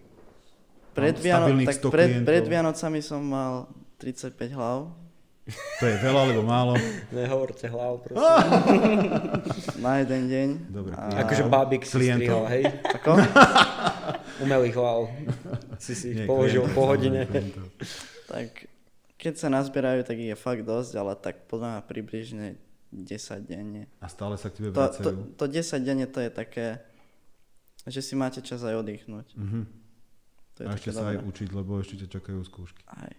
Pred, 0.94 1.16
Viano- 1.18 1.50
tak 1.66 1.76
pred, 1.92 2.24
pred 2.24 2.44
Vianocami 2.46 3.02
som 3.02 3.20
mal 3.20 3.68
35 3.98 4.38
hlav. 4.54 4.94
To 5.78 5.84
je 5.86 5.96
veľa 6.02 6.20
alebo 6.26 6.42
málo? 6.42 6.74
Nehovorte 7.14 7.70
hlav, 7.70 8.02
prosím. 8.02 8.22
Na 9.84 10.02
jeden 10.02 10.22
deň. 10.26 10.48
Dobre. 10.70 10.92
A... 10.94 11.26
Akože 11.26 11.42
bábik 11.46 11.86
si 11.86 11.94
strihal, 11.94 12.46
hej? 12.50 12.64
Ako? 12.82 13.18
Umelých 14.42 14.74
hlav. 14.78 15.10
Si 15.78 15.94
si 15.94 16.14
ich 16.14 16.22
položil 16.26 16.66
po 16.70 16.90
hodine. 16.90 17.26
Tak 18.26 18.75
keď 19.16 19.34
sa 19.40 19.48
nazbierajú, 19.48 20.04
tak 20.04 20.16
ich 20.20 20.32
je 20.32 20.38
fakt 20.38 20.62
dosť, 20.64 20.92
ale 21.00 21.12
tak 21.16 21.48
podľa 21.48 21.80
mňa 21.80 21.82
približne 21.88 22.46
10 22.92 23.48
denne. 23.48 23.88
A 24.00 24.06
stále 24.12 24.36
sa 24.36 24.52
k 24.52 24.60
tebe 24.60 24.68
vracajú? 24.72 25.04
To, 25.04 25.10
to, 25.36 25.48
to 25.48 25.56
10 25.60 25.84
denne 25.84 26.06
to 26.08 26.20
je 26.20 26.30
také, 26.30 26.84
že 27.88 28.00
si 28.04 28.14
máte 28.14 28.44
čas 28.44 28.60
aj 28.62 28.76
oddychnúť. 28.76 29.28
Uh-huh. 29.36 29.64
To 30.56 30.58
je 30.64 30.66
a 30.68 30.72
ešte 30.76 30.92
sa 30.92 31.04
dobré. 31.04 31.20
aj 31.20 31.28
učiť, 31.28 31.48
lebo 31.52 31.72
ešte 31.80 31.94
ťa 32.04 32.08
čakajú 32.20 32.40
skúšky. 32.44 32.80
Aj. 32.88 33.12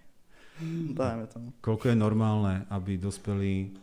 Dajme 0.98 1.26
tomu. 1.30 1.50
Koľko 1.62 1.94
je 1.94 1.98
normálne, 1.98 2.66
aby 2.70 2.98
dospelý 2.98 3.74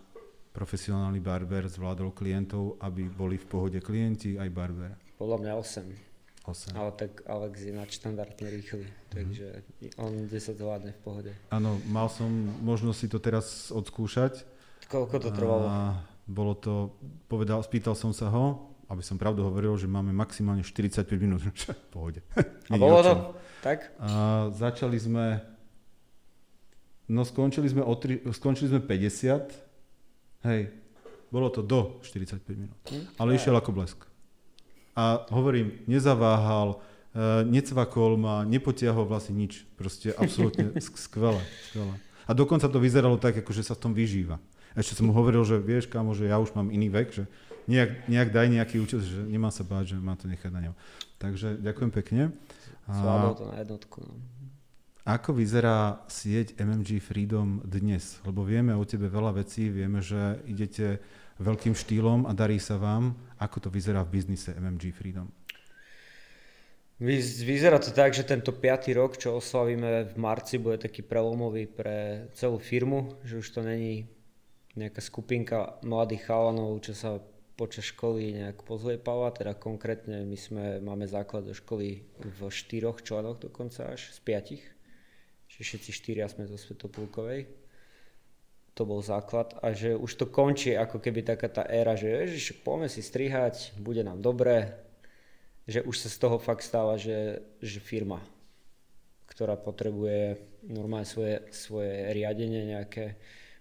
profesionálny 0.54 1.18
barber 1.18 1.66
zvládol 1.66 2.14
klientov, 2.14 2.78
aby 2.78 3.10
boli 3.10 3.38
v 3.38 3.46
pohode 3.46 3.78
klienti 3.82 4.38
aj 4.38 4.48
barber? 4.54 4.94
Podľa 5.18 5.38
mňa 5.42 5.52
8. 5.58 6.13
8. 6.44 6.76
Ale 6.76 6.92
tak 6.92 7.24
Alex 7.24 7.64
je 7.64 7.72
nadštandardne 7.72 8.46
rýchly, 8.52 8.84
mm-hmm. 8.84 9.12
takže 9.16 9.46
on 9.96 10.28
10 10.28 10.60
zvládne 10.60 10.92
v 10.92 11.00
pohode. 11.00 11.32
Áno, 11.48 11.80
mal 11.88 12.12
som 12.12 12.28
možnosť 12.60 12.98
si 13.00 13.08
to 13.08 13.16
teraz 13.16 13.72
odskúšať. 13.72 14.44
Koľko 14.92 15.16
to 15.24 15.30
trvalo? 15.32 15.64
A 15.64 15.80
bolo 16.28 16.52
to, 16.52 16.92
povedal, 17.32 17.64
spýtal 17.64 17.96
som 17.96 18.12
sa 18.12 18.28
ho, 18.28 18.76
aby 18.92 19.00
som 19.00 19.16
pravdu 19.16 19.40
hovoril, 19.40 19.72
že 19.80 19.88
máme 19.88 20.12
maximálne 20.12 20.60
45 20.60 21.08
minút. 21.16 21.40
v 21.48 21.88
pohode. 21.88 22.20
A 22.68 22.76
bolo 22.76 23.00
to 23.00 23.12
tak? 23.64 23.88
A 23.96 24.52
začali 24.52 25.00
sme, 25.00 25.40
no 27.08 27.24
skončili 27.24 27.72
sme, 27.72 27.80
o 27.80 27.94
tri, 27.96 28.20
skončili 28.20 28.68
sme 28.68 28.84
50, 28.84 30.44
hej, 30.44 30.60
bolo 31.32 31.48
to 31.48 31.64
do 31.64 32.04
45 32.04 32.44
minút. 32.52 32.76
Hm? 32.92 33.16
Ale 33.16 33.40
išiel 33.40 33.56
ako 33.56 33.72
blesk. 33.72 34.04
A 34.94 35.26
hovorím, 35.34 35.74
nezaváhal, 35.90 36.78
uh, 36.78 37.42
necvakol 37.42 38.14
ma, 38.18 38.46
nepotiahol 38.46 39.06
vlastne 39.06 39.34
nič. 39.34 39.66
Proste 39.74 40.14
absolútne 40.14 40.74
skvelé, 40.82 41.42
skvelé. 41.70 41.94
A 42.24 42.32
dokonca 42.32 42.70
to 42.70 42.80
vyzeralo 42.80 43.20
tak, 43.20 43.36
ako 43.36 43.50
že 43.52 43.66
sa 43.66 43.76
v 43.76 43.82
tom 43.84 43.92
vyžíva. 43.92 44.40
Ešte 44.74 44.98
som 44.98 45.06
mu 45.06 45.14
hovoril, 45.14 45.44
že 45.46 45.60
vieš, 45.60 45.86
kámo, 45.86 46.16
že 46.16 46.26
ja 46.26 46.40
už 46.40 46.56
mám 46.56 46.72
iný 46.72 46.90
vek, 46.90 47.14
že 47.14 47.24
nejak, 47.70 48.10
nejak 48.10 48.28
daj 48.34 48.48
nejaký 48.50 48.76
účet, 48.82 49.06
že 49.06 49.22
nemá 49.22 49.54
sa 49.54 49.62
báť, 49.62 49.94
že 49.94 49.96
má 50.02 50.18
to 50.18 50.26
nechať 50.26 50.50
na 50.50 50.60
ňom. 50.70 50.74
Takže 51.22 51.62
ďakujem 51.62 51.90
pekne. 51.94 52.22
Zvládol 52.90 53.34
to 53.38 53.44
na 53.48 53.56
jednotku. 53.62 53.98
No. 54.02 54.14
Ako 55.04 55.36
vyzerá 55.36 56.00
sieť 56.08 56.56
MMG 56.56 56.96
Freedom 56.96 57.60
dnes? 57.60 58.24
Lebo 58.24 58.40
vieme 58.40 58.72
o 58.72 58.84
tebe 58.88 59.12
veľa 59.12 59.36
vecí, 59.36 59.68
vieme, 59.68 60.00
že 60.00 60.40
idete 60.48 61.04
veľkým 61.38 61.74
štýlom 61.74 62.26
a 62.28 62.32
darí 62.34 62.58
sa 62.58 62.78
vám. 62.78 63.14
Ako 63.38 63.58
to 63.64 63.68
vyzerá 63.70 64.02
v 64.06 64.20
biznise 64.20 64.54
MMG 64.54 64.94
Freedom? 64.94 65.26
Vyzerá 67.02 67.82
to 67.82 67.90
tak, 67.90 68.14
že 68.14 68.22
tento 68.22 68.54
piatý 68.54 68.94
rok, 68.94 69.18
čo 69.18 69.42
oslavíme 69.42 70.14
v 70.14 70.16
marci, 70.16 70.62
bude 70.62 70.78
taký 70.78 71.02
prelomový 71.02 71.66
pre 71.66 72.30
celú 72.38 72.62
firmu, 72.62 73.18
že 73.26 73.42
už 73.42 73.48
to 73.50 73.60
není 73.66 74.06
nejaká 74.78 75.02
skupinka 75.02 75.82
mladých 75.82 76.30
chalanov, 76.30 76.78
čo 76.86 76.94
sa 76.94 77.18
počas 77.58 77.90
školy 77.90 78.34
nejak 78.34 78.62
pozliepala, 78.66 79.30
teda 79.34 79.54
konkrétne 79.58 80.26
my 80.26 80.38
sme, 80.38 80.64
máme 80.82 81.06
základ 81.06 81.46
do 81.46 81.54
školy 81.54 82.02
v 82.18 82.38
štyroch 82.50 83.02
členoch 83.02 83.38
dokonca 83.38 83.94
až, 83.94 84.10
z 84.10 84.18
piatich 84.22 84.74
že 85.54 85.62
všetci 85.62 85.90
štyria 85.94 86.26
sme 86.26 86.50
zo 86.50 86.58
Svetopulkovej. 86.58 87.46
To 88.74 88.82
bol 88.82 88.98
základ 89.06 89.54
a 89.62 89.70
že 89.70 89.94
už 89.94 90.10
to 90.18 90.26
končí 90.26 90.74
ako 90.74 90.98
keby 90.98 91.22
taká 91.22 91.46
tá 91.46 91.62
éra, 91.62 91.94
že 91.94 92.10
ježiš, 92.10 92.58
poďme 92.66 92.90
si 92.90 93.06
strihať, 93.06 93.78
bude 93.78 94.02
nám 94.02 94.18
dobré, 94.18 94.82
že 95.70 95.80
už 95.86 95.94
sa 95.94 96.08
z 96.10 96.18
toho 96.18 96.42
fakt 96.42 96.66
stáva, 96.66 96.98
že, 96.98 97.38
že 97.62 97.78
firma, 97.78 98.18
ktorá 99.30 99.54
potrebuje 99.54 100.42
normálne 100.66 101.06
svoje, 101.06 101.46
svoje 101.54 102.10
riadenie 102.10 102.74
nejaké, 102.74 103.14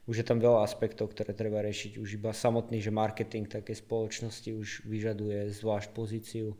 už 0.09 0.19
je 0.19 0.25
tam 0.25 0.41
veľa 0.41 0.65
aspektov, 0.65 1.13
ktoré 1.13 1.31
treba 1.31 1.63
riešiť. 1.63 1.95
Už 2.01 2.19
iba 2.19 2.35
samotný, 2.35 2.83
že 2.83 2.91
marketing 2.91 3.47
takej 3.47 3.85
spoločnosti 3.85 4.49
už 4.51 4.83
vyžaduje 4.83 5.47
zvlášť 5.53 5.95
pozíciu. 5.95 6.57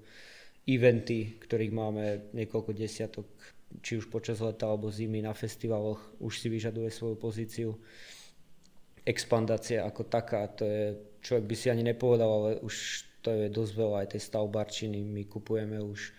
Eventy, 0.63 1.41
ktorých 1.43 1.73
máme 1.75 2.31
niekoľko 2.31 2.71
desiatok 2.71 3.27
či 3.81 3.97
už 3.97 4.11
počas 4.11 4.37
leta 4.43 4.69
alebo 4.69 4.93
zimy 4.93 5.25
na 5.25 5.33
festivaloch 5.33 5.97
už 6.21 6.37
si 6.37 6.47
vyžaduje 6.51 6.93
svoju 6.93 7.15
pozíciu. 7.17 7.69
Expandácia 9.03 9.83
ako 9.83 10.07
taká, 10.07 10.47
to 10.47 10.63
je, 10.63 10.83
človek 11.19 11.45
by 11.45 11.55
si 11.55 11.67
ani 11.67 11.83
nepovedal, 11.83 12.29
ale 12.31 12.51
už 12.63 13.05
to 13.23 13.31
je 13.31 13.47
dosť 13.47 13.73
veľa 13.75 13.97
aj 14.03 14.07
tej 14.15 14.21
stavbarčiny. 14.27 14.99
My 15.03 15.23
kupujeme 15.27 15.79
už 15.79 16.11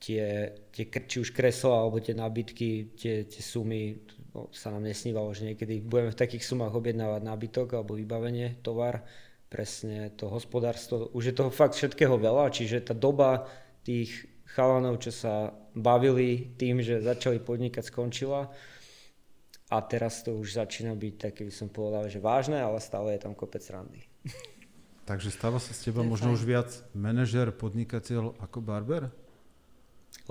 tie, 0.00 0.52
tie 0.72 0.84
či 0.88 1.16
už 1.20 1.32
kresla 1.36 1.84
alebo 1.84 2.00
tie 2.00 2.16
nábytky, 2.16 2.96
tie, 2.96 3.28
tie 3.28 3.42
sumy, 3.44 4.00
no, 4.32 4.48
sa 4.52 4.72
nám 4.72 4.88
nesnívalo, 4.88 5.32
že 5.36 5.52
niekedy 5.52 5.84
budeme 5.84 6.12
v 6.12 6.20
takých 6.20 6.44
sumách 6.44 6.72
objednávať 6.76 7.22
nábytok 7.24 7.68
alebo 7.76 7.96
vybavenie, 7.96 8.60
tovar, 8.64 9.04
presne 9.52 10.08
to 10.16 10.32
hospodárstvo, 10.32 11.12
už 11.12 11.32
je 11.32 11.34
toho 11.36 11.52
fakt 11.52 11.76
všetkého 11.76 12.16
veľa, 12.16 12.48
čiže 12.48 12.80
tá 12.80 12.94
doba 12.96 13.44
tých 13.84 14.28
chalanov, 14.56 14.98
čo 15.04 15.12
sa 15.12 15.52
bavili 15.76 16.54
tým, 16.58 16.82
že 16.82 17.04
začali 17.04 17.38
podnikať, 17.38 17.84
skončila. 17.86 18.50
A 19.70 19.78
teraz 19.80 20.26
to 20.26 20.34
už 20.34 20.58
začína 20.58 20.98
byť 20.98 21.14
také, 21.30 21.46
by 21.46 21.54
som 21.54 21.70
povedal, 21.70 22.10
že 22.10 22.18
vážne, 22.18 22.58
ale 22.58 22.82
stále 22.82 23.14
je 23.14 23.22
tam 23.22 23.38
kopec 23.38 23.62
randy. 23.70 24.02
Takže 25.08 25.30
stáva 25.30 25.58
sa 25.58 25.74
s 25.74 25.82
teba 25.82 26.06
možno 26.06 26.30
už 26.34 26.46
viac 26.46 26.70
manažer, 26.94 27.50
podnikateľ 27.50 28.38
ako 28.38 28.58
barber? 28.62 29.10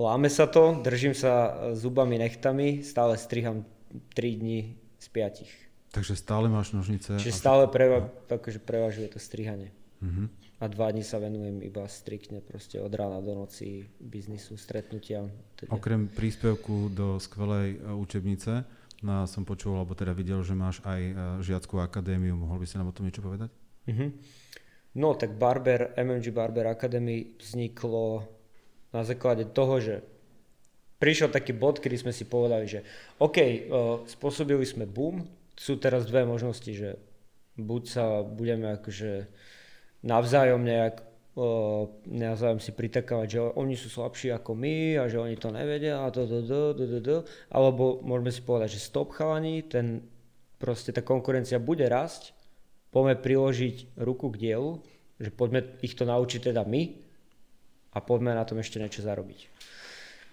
Láme 0.00 0.28
sa 0.32 0.48
to, 0.48 0.80
držím 0.80 1.12
sa 1.12 1.56
zubami, 1.76 2.16
nechtami, 2.16 2.80
stále 2.80 3.16
striham 3.20 3.68
3 4.16 4.40
dní 4.40 4.76
z 4.96 5.06
5. 5.08 5.92
Takže 5.92 6.14
stále 6.16 6.48
máš 6.48 6.72
nožnice? 6.72 7.16
Čiže 7.20 7.34
stále 7.34 7.68
preva- 7.68 8.08
akože 8.28 8.60
prevažuje 8.62 9.08
to 9.12 9.18
strihanie. 9.20 9.74
Uh-huh 10.00 10.32
a 10.60 10.68
dva 10.68 10.92
dní 10.92 11.00
sa 11.00 11.16
venujem 11.16 11.64
iba 11.64 11.88
striktne 11.88 12.44
proste 12.44 12.76
od 12.84 12.92
rána 12.92 13.24
do 13.24 13.32
noci 13.32 13.88
biznisu, 13.96 14.60
stretnutiam. 14.60 15.32
Teda. 15.56 15.72
Okrem 15.72 16.04
príspevku 16.12 16.92
do 16.92 17.16
skvelej 17.16 17.80
e, 17.80 17.96
učebnice, 17.96 18.68
no, 19.00 19.24
som 19.24 19.44
počul, 19.44 19.76
alebo 19.76 19.96
teda 19.96 20.12
videl, 20.12 20.40
že 20.44 20.56
máš 20.56 20.80
aj 20.84 21.00
e, 21.00 21.12
žiackú 21.44 21.80
akadémiu. 21.80 22.36
Mohol 22.36 22.64
by 22.64 22.66
si 22.68 22.76
nám 22.76 22.88
o 22.90 22.96
tom 22.96 23.08
niečo 23.08 23.24
povedať? 23.24 23.50
Uh-huh. 23.88 24.10
No 24.96 25.14
tak 25.14 25.38
Barber, 25.38 25.94
MMG 25.94 26.34
Barber 26.34 26.66
Academy 26.68 27.38
vzniklo 27.38 28.26
na 28.90 29.06
základe 29.06 29.46
toho, 29.50 29.78
že 29.78 29.94
prišiel 30.98 31.30
taký 31.30 31.54
bod, 31.56 31.78
kedy 31.78 31.96
sme 31.96 32.12
si 32.12 32.26
povedali, 32.26 32.66
že 32.66 32.82
OK, 33.22 33.38
uh, 33.38 33.54
spôsobili 34.04 34.66
sme 34.66 34.84
boom, 34.84 35.24
sú 35.54 35.78
teraz 35.78 36.04
dve 36.04 36.26
možnosti, 36.26 36.68
že 36.68 36.98
buď 37.56 37.82
sa 37.86 38.04
budeme 38.26 38.76
akože 38.76 39.30
navzájom 40.02 40.64
nejak 40.64 41.09
navzájom 42.06 42.60
si 42.60 42.74
pritakávať, 42.74 43.26
že 43.28 43.40
oni 43.56 43.74
sú 43.78 43.88
slabší 43.88 44.34
ako 44.34 44.52
my 44.56 45.00
a 45.00 45.08
že 45.08 45.20
oni 45.20 45.36
to 45.40 45.48
nevedia 45.52 46.04
a 46.04 46.12
to, 46.12 46.28
to, 46.28 46.44
to, 46.44 46.60
to, 46.76 46.84
to, 46.84 46.98
to. 47.00 47.16
alebo 47.48 48.02
môžeme 48.04 48.30
si 48.32 48.42
povedať, 48.44 48.76
že 48.76 48.86
stop 48.88 49.14
chalani, 49.14 49.64
ten, 49.64 50.04
proste 50.60 50.92
tá 50.92 51.00
konkurencia 51.00 51.56
bude 51.56 51.86
rásť, 51.88 52.36
poďme 52.92 53.16
priložiť 53.18 54.00
ruku 54.00 54.28
k 54.34 54.40
dielu, 54.50 54.82
že 55.20 55.30
poďme 55.32 55.76
ich 55.84 55.94
to 55.96 56.08
naučiť 56.08 56.52
teda 56.52 56.64
my 56.64 56.82
a 57.94 57.98
poďme 58.00 58.36
na 58.36 58.44
tom 58.46 58.58
ešte 58.58 58.80
niečo 58.80 59.04
zarobiť. 59.04 59.50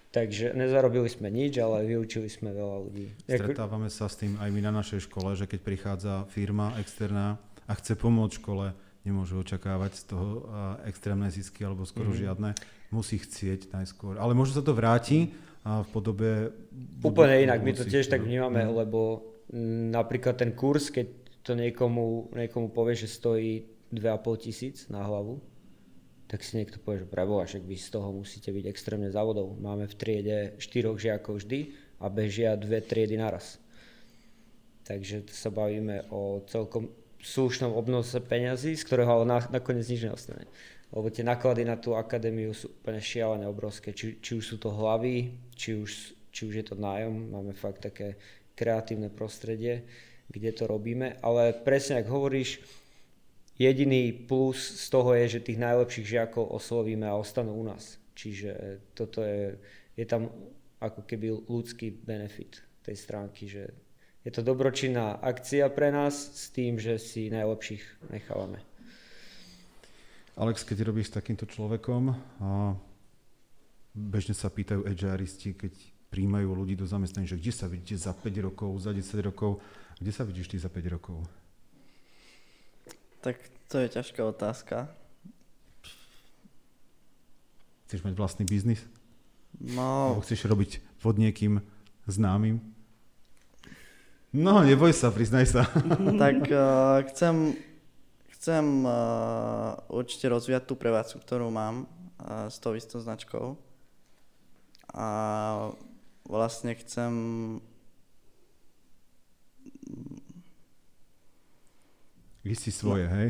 Takže 0.08 0.56
nezarobili 0.56 1.04
sme 1.12 1.28
nič, 1.28 1.60
ale 1.60 1.84
vyučili 1.84 2.32
sme 2.32 2.56
veľa 2.56 2.76
ľudí. 2.80 3.06
Stretávame 3.28 3.92
sa 3.92 4.08
s 4.08 4.16
tým 4.16 4.40
aj 4.40 4.48
my 4.48 4.60
na 4.64 4.72
našej 4.72 5.04
škole, 5.04 5.36
že 5.36 5.44
keď 5.44 5.60
prichádza 5.60 6.14
firma 6.32 6.72
externá 6.80 7.36
a 7.68 7.72
chce 7.76 7.92
pomôcť 7.92 8.40
škole, 8.40 8.72
nemôžu 9.08 9.40
očakávať 9.40 9.92
z 9.96 10.02
toho 10.12 10.44
extrémne 10.84 11.32
zisky 11.32 11.64
alebo 11.64 11.88
skoro 11.88 12.12
mm-hmm. 12.12 12.24
žiadne. 12.28 12.50
Musí 12.92 13.16
chcieť 13.16 13.72
najskôr. 13.72 14.20
Ale 14.20 14.36
možno 14.36 14.60
sa 14.60 14.64
to 14.64 14.76
vráti 14.76 15.32
a 15.64 15.82
v 15.84 15.88
podobe... 15.88 16.30
Úplne 17.00 17.48
inak, 17.48 17.64
my 17.64 17.72
to 17.72 17.88
tiež 17.88 18.12
tak 18.12 18.24
vnímame, 18.24 18.64
mm. 18.64 18.72
lebo 18.72 19.24
napríklad 19.92 20.36
ten 20.36 20.52
kurz, 20.52 20.92
keď 20.92 21.08
to 21.40 21.56
niekomu, 21.56 22.32
niekomu 22.36 22.68
povie, 22.68 22.94
že 22.96 23.08
stojí 23.08 23.64
2,5 23.92 24.44
tisíc 24.44 24.84
na 24.92 25.00
hlavu, 25.00 25.40
tak 26.28 26.44
si 26.44 26.60
niekto 26.60 26.76
povie, 26.76 27.04
že 27.04 27.08
preboha, 27.08 27.48
však 27.48 27.64
vy 27.64 27.76
z 27.80 27.88
toho 27.88 28.12
musíte 28.12 28.52
byť 28.52 28.64
extrémne 28.68 29.08
závodov. 29.08 29.56
Máme 29.56 29.88
v 29.88 29.96
triede 29.96 30.38
štyroch 30.60 31.00
žiakov 31.00 31.40
vždy 31.40 31.72
a 32.04 32.12
bežia 32.12 32.52
dve 32.60 32.84
triedy 32.84 33.16
naraz. 33.16 33.56
Takže 34.84 35.24
sa 35.32 35.48
bavíme 35.48 36.04
o 36.12 36.44
celkom 36.48 36.92
slušnom 37.22 37.74
obnose 37.74 38.18
peňazí, 38.22 38.78
z 38.78 38.86
ktorého 38.86 39.10
ale 39.20 39.24
na, 39.26 39.38
nakoniec 39.50 39.86
nič 39.90 40.06
neostane. 40.06 40.46
Lebo 40.88 41.12
tie 41.12 41.26
náklady 41.26 41.68
na 41.68 41.76
tú 41.76 41.92
akadémiu 41.92 42.56
sú 42.56 42.72
úplne 42.72 43.02
šialené, 43.02 43.44
obrovské. 43.44 43.92
Či, 43.92 44.22
či 44.24 44.40
už 44.40 44.44
sú 44.44 44.56
to 44.56 44.72
hlavy, 44.72 45.36
či 45.52 45.76
už, 45.76 45.90
či 46.32 46.40
už 46.48 46.54
je 46.62 46.64
to 46.64 46.80
nájom, 46.80 47.28
máme 47.28 47.52
fakt 47.52 47.84
také 47.84 48.16
kreatívne 48.56 49.12
prostredie, 49.12 49.84
kde 50.32 50.50
to 50.56 50.64
robíme. 50.64 51.20
Ale 51.20 51.52
presne, 51.52 52.00
ak 52.00 52.08
hovoríš, 52.08 52.64
jediný 53.60 54.14
plus 54.14 54.56
z 54.58 54.86
toho 54.88 55.12
je, 55.12 55.38
že 55.38 55.44
tých 55.44 55.60
najlepších 55.60 56.06
žiakov 56.08 56.48
oslovíme 56.56 57.04
a 57.04 57.20
ostanú 57.20 57.52
u 57.58 57.64
nás. 57.68 58.00
Čiže 58.16 58.80
toto 58.96 59.20
je, 59.20 59.60
je 59.92 60.06
tam 60.08 60.32
ako 60.80 61.04
keby 61.04 61.46
ľudský 61.46 61.90
benefit 61.90 62.64
tej 62.82 62.96
stránky, 62.96 63.44
že 63.50 63.68
je 64.28 64.36
to 64.36 64.44
dobročinná 64.44 65.16
akcia 65.24 65.72
pre 65.72 65.88
nás 65.88 66.12
s 66.12 66.52
tým, 66.52 66.76
že 66.76 67.00
si 67.00 67.32
najlepších 67.32 68.12
nechávame. 68.12 68.60
Alex, 70.36 70.68
keď 70.68 70.84
robíš 70.84 71.08
s 71.08 71.16
takýmto 71.16 71.48
človekom, 71.48 72.12
a 72.44 72.76
bežne 73.96 74.36
sa 74.36 74.52
pýtajú 74.52 74.84
HRisti, 74.84 75.56
keď 75.56 75.72
príjmajú 76.12 76.44
ľudí 76.44 76.76
do 76.76 76.84
zamestnania, 76.84 77.32
že 77.32 77.40
kde 77.40 77.52
sa 77.56 77.72
vidíte 77.72 77.96
za 77.96 78.12
5 78.12 78.46
rokov, 78.52 78.70
za 78.84 78.92
10 78.92 79.00
rokov, 79.24 79.64
kde 79.96 80.12
sa 80.12 80.28
vidíš 80.28 80.52
ty 80.52 80.56
za 80.60 80.68
5 80.68 80.92
rokov? 80.92 81.24
Tak 83.24 83.40
to 83.72 83.80
je 83.80 83.88
ťažká 83.96 84.20
otázka. 84.28 84.92
Chceš 87.88 88.04
mať 88.04 88.12
vlastný 88.12 88.44
biznis? 88.44 88.84
No... 89.56 90.12
Alebo 90.12 90.20
chceš 90.20 90.44
robiť 90.44 90.84
pod 91.00 91.16
niekým 91.16 91.64
známym? 92.04 92.60
No, 94.28 94.60
neboj 94.60 94.92
sa, 94.92 95.08
priznaj 95.08 95.48
sa. 95.48 95.62
tak 96.22 96.44
uh, 96.52 97.00
chcem, 97.08 97.56
chcem 98.36 98.64
uh, 98.84 99.72
určite 99.88 100.28
rozvíjať 100.28 100.68
tú 100.68 100.76
prevádzku, 100.76 101.24
ktorú 101.24 101.48
mám 101.48 101.88
uh, 102.20 102.52
s 102.52 102.60
tou 102.60 102.76
istou 102.76 103.00
značkou. 103.00 103.56
A 104.92 105.08
vlastne 106.28 106.76
chcem 106.76 107.12
Ísť 112.48 112.62
si 112.64 112.72
svoje, 112.72 113.04
no. 113.04 113.12
hej? 113.16 113.28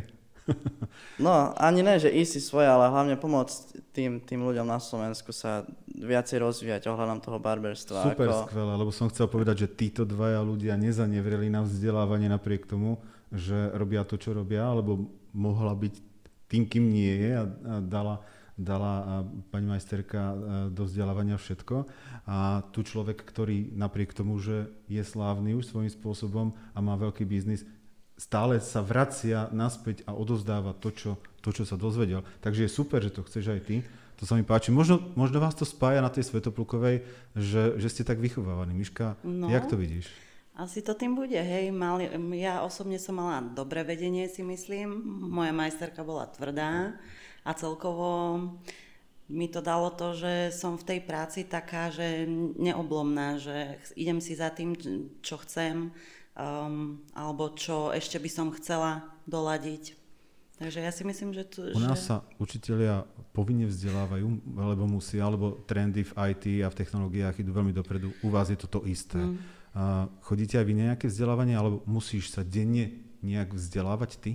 no, 1.25 1.53
ani 1.57 1.81
ne, 1.85 2.01
že 2.01 2.11
ísť 2.11 2.31
si 2.37 2.41
svoje, 2.41 2.69
ale 2.69 2.89
hlavne 2.89 3.17
pomôcť 3.19 3.57
tým, 3.93 4.13
tým 4.23 4.41
ľuďom 4.45 4.67
na 4.67 4.81
Slovensku 4.81 5.35
sa 5.35 5.65
viacej 5.87 6.39
rozvíjať 6.43 6.89
ohľadom 6.89 7.19
toho 7.21 7.39
barberstva. 7.43 8.15
Super, 8.15 8.29
ako... 8.31 8.47
skvelé, 8.49 8.73
lebo 8.79 8.91
som 8.95 9.11
chcel 9.11 9.27
povedať, 9.27 9.67
že 9.67 9.69
títo 9.69 10.03
dvaja 10.07 10.41
ľudia 10.41 10.79
nezanevreli 10.79 11.51
na 11.51 11.67
vzdelávanie 11.67 12.31
napriek 12.31 12.65
tomu, 12.65 13.03
že 13.35 13.73
robia 13.77 14.07
to, 14.07 14.17
čo 14.17 14.33
robia, 14.33 14.65
alebo 14.65 15.11
mohla 15.37 15.77
byť 15.77 15.95
tým, 16.49 16.65
kým 16.65 16.85
nie 16.89 17.13
je 17.13 17.33
a, 17.37 17.45
a 17.45 17.45
dala, 17.85 18.25
dala 18.57 19.23
pani 19.53 19.69
majsterka 19.69 20.21
do 20.73 20.89
vzdelávania 20.89 21.37
všetko. 21.37 21.85
A 22.25 22.65
tu 22.73 22.81
človek, 22.81 23.21
ktorý 23.21 23.77
napriek 23.77 24.17
tomu, 24.17 24.41
že 24.41 24.73
je 24.89 25.05
slávny 25.05 25.53
už 25.53 25.69
svojím 25.69 25.93
spôsobom 25.93 26.57
a 26.73 26.79
má 26.81 26.97
veľký 26.97 27.29
biznis, 27.29 27.69
stále 28.19 28.59
sa 28.59 28.83
vracia 28.83 29.47
naspäť 29.55 30.03
a 30.05 30.13
odozdáva 30.13 30.75
to 30.75 30.91
čo, 30.91 31.23
to, 31.41 31.55
čo 31.55 31.63
sa 31.63 31.79
dozvedel. 31.79 32.27
Takže 32.43 32.67
je 32.67 32.71
super, 32.71 32.99
že 32.99 33.15
to 33.15 33.23
chceš 33.23 33.55
aj 33.55 33.61
ty. 33.63 33.77
To 34.19 34.27
sa 34.27 34.35
mi 34.35 34.43
páči. 34.43 34.75
Možno, 34.75 34.99
možno 35.15 35.39
vás 35.39 35.55
to 35.55 35.63
spája 35.63 36.03
na 36.03 36.11
tej 36.11 36.27
Svetoplukovej, 36.27 37.07
že, 37.39 37.79
že 37.79 37.87
ste 37.87 38.03
tak 38.03 38.19
vychovávaní. 38.19 38.75
Miška, 38.75 39.15
no, 39.23 39.47
jak 39.47 39.71
to 39.71 39.79
vidíš? 39.79 40.11
Asi 40.59 40.83
to 40.83 40.99
tým 40.99 41.15
bude, 41.15 41.39
hej. 41.39 41.71
Mal, 41.71 42.03
ja 42.35 42.67
osobne 42.67 42.99
som 42.99 43.15
mala 43.15 43.39
dobré 43.55 43.87
vedenie, 43.87 44.27
si 44.27 44.43
myslím. 44.43 44.91
Moja 45.31 45.55
majsterka 45.55 46.03
bola 46.03 46.27
tvrdá 46.27 46.99
a 47.47 47.51
celkovo 47.55 48.43
mi 49.31 49.47
to 49.47 49.63
dalo 49.63 49.95
to, 49.95 50.19
že 50.19 50.51
som 50.51 50.75
v 50.75 50.83
tej 50.83 51.01
práci 51.07 51.47
taká, 51.47 51.95
že 51.95 52.27
neoblomná, 52.59 53.39
že 53.39 53.79
idem 53.95 54.19
si 54.19 54.35
za 54.35 54.51
tým, 54.51 54.75
čo 55.23 55.39
chcem 55.47 55.95
um, 56.39 57.03
alebo 57.13 57.53
čo 57.59 57.91
ešte 57.91 58.23
by 58.23 58.31
som 58.31 58.55
chcela 58.55 59.05
doladiť. 59.27 59.99
Takže 60.59 60.83
ja 60.83 60.91
si 60.91 61.07
myslím, 61.07 61.31
že... 61.31 61.47
Tu, 61.47 61.71
U 61.71 61.79
nás 61.79 62.03
že... 62.03 62.11
sa 62.11 62.17
učitelia 62.43 63.07
povinne 63.31 63.71
vzdelávajú, 63.71 64.59
alebo 64.59 64.91
musia, 64.91 65.23
alebo 65.23 65.63
trendy 65.71 66.03
v 66.03 66.13
IT 66.35 66.45
a 66.67 66.69
v 66.71 66.79
technológiách 66.83 67.39
idú 67.43 67.55
veľmi 67.55 67.71
dopredu. 67.71 68.11
U 68.27 68.29
vás 68.31 68.51
je 68.51 68.59
to 68.59 68.67
to 68.67 68.83
isté. 68.83 69.23
Mm. 69.23 69.39
A 69.79 70.11
chodíte 70.27 70.59
aj 70.59 70.67
vy 70.67 70.75
nejaké 70.75 71.07
vzdelávanie, 71.07 71.55
alebo 71.55 71.87
musíš 71.87 72.35
sa 72.35 72.43
denne 72.43 72.91
nejak 73.23 73.55
vzdelávať 73.55 74.11
ty? 74.19 74.33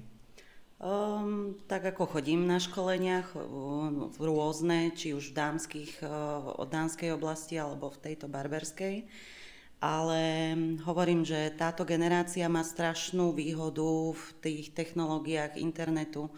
Um, 0.83 1.55
tak 1.67 1.95
ako 1.95 2.19
chodím 2.19 2.43
na 2.43 2.59
školeniach 2.59 3.35
rôzne, 4.19 4.91
či 4.95 5.15
už 5.15 5.31
v 5.31 5.35
dámskych, 5.35 6.03
od 6.59 6.67
dánskej 6.67 7.15
oblasti 7.15 7.55
alebo 7.55 7.87
v 7.87 8.03
tejto 8.03 8.27
barberskej 8.27 9.07
ale 9.83 10.55
hovorím, 10.87 11.27
že 11.27 11.51
táto 11.59 11.83
generácia 11.83 12.47
má 12.47 12.63
strašnú 12.63 13.35
výhodu 13.35 14.15
v 14.15 14.23
tých 14.39 14.71
technológiách 14.71 15.59
internetu, 15.59 16.31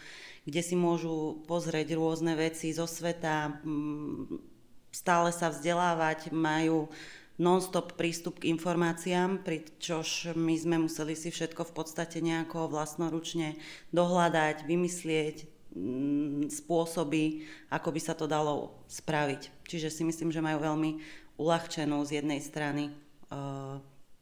kde 0.49 0.65
si 0.65 0.73
môžu 0.73 1.45
pozrieť 1.45 1.93
rôzne 1.93 2.33
veci 2.33 2.73
zo 2.73 2.89
sveta, 2.89 3.61
mm, 3.61 4.41
stále 4.89 5.29
sa 5.29 5.53
vzdelávať, 5.53 6.33
majú 6.33 6.89
non-stop 7.37 7.93
prístup 7.93 8.41
k 8.41 8.49
informáciám, 8.49 9.45
pričož 9.45 10.33
my 10.33 10.57
sme 10.57 10.81
museli 10.81 11.13
si 11.13 11.29
všetko 11.29 11.69
v 11.69 11.75
podstate 11.77 12.25
nejako 12.25 12.65
vlastnoručne 12.73 13.61
dohľadať, 13.93 14.65
vymyslieť 14.65 15.45
mm, 15.77 16.49
spôsoby, 16.49 17.45
ako 17.69 17.93
by 17.93 18.01
sa 18.01 18.17
to 18.17 18.25
dalo 18.25 18.73
spraviť. 18.89 19.69
Čiže 19.69 19.93
si 19.93 20.01
myslím, 20.01 20.33
že 20.33 20.41
majú 20.41 20.65
veľmi 20.65 20.91
uľahčenú 21.37 22.01
z 22.09 22.25
jednej 22.25 22.41
strany 22.41 23.04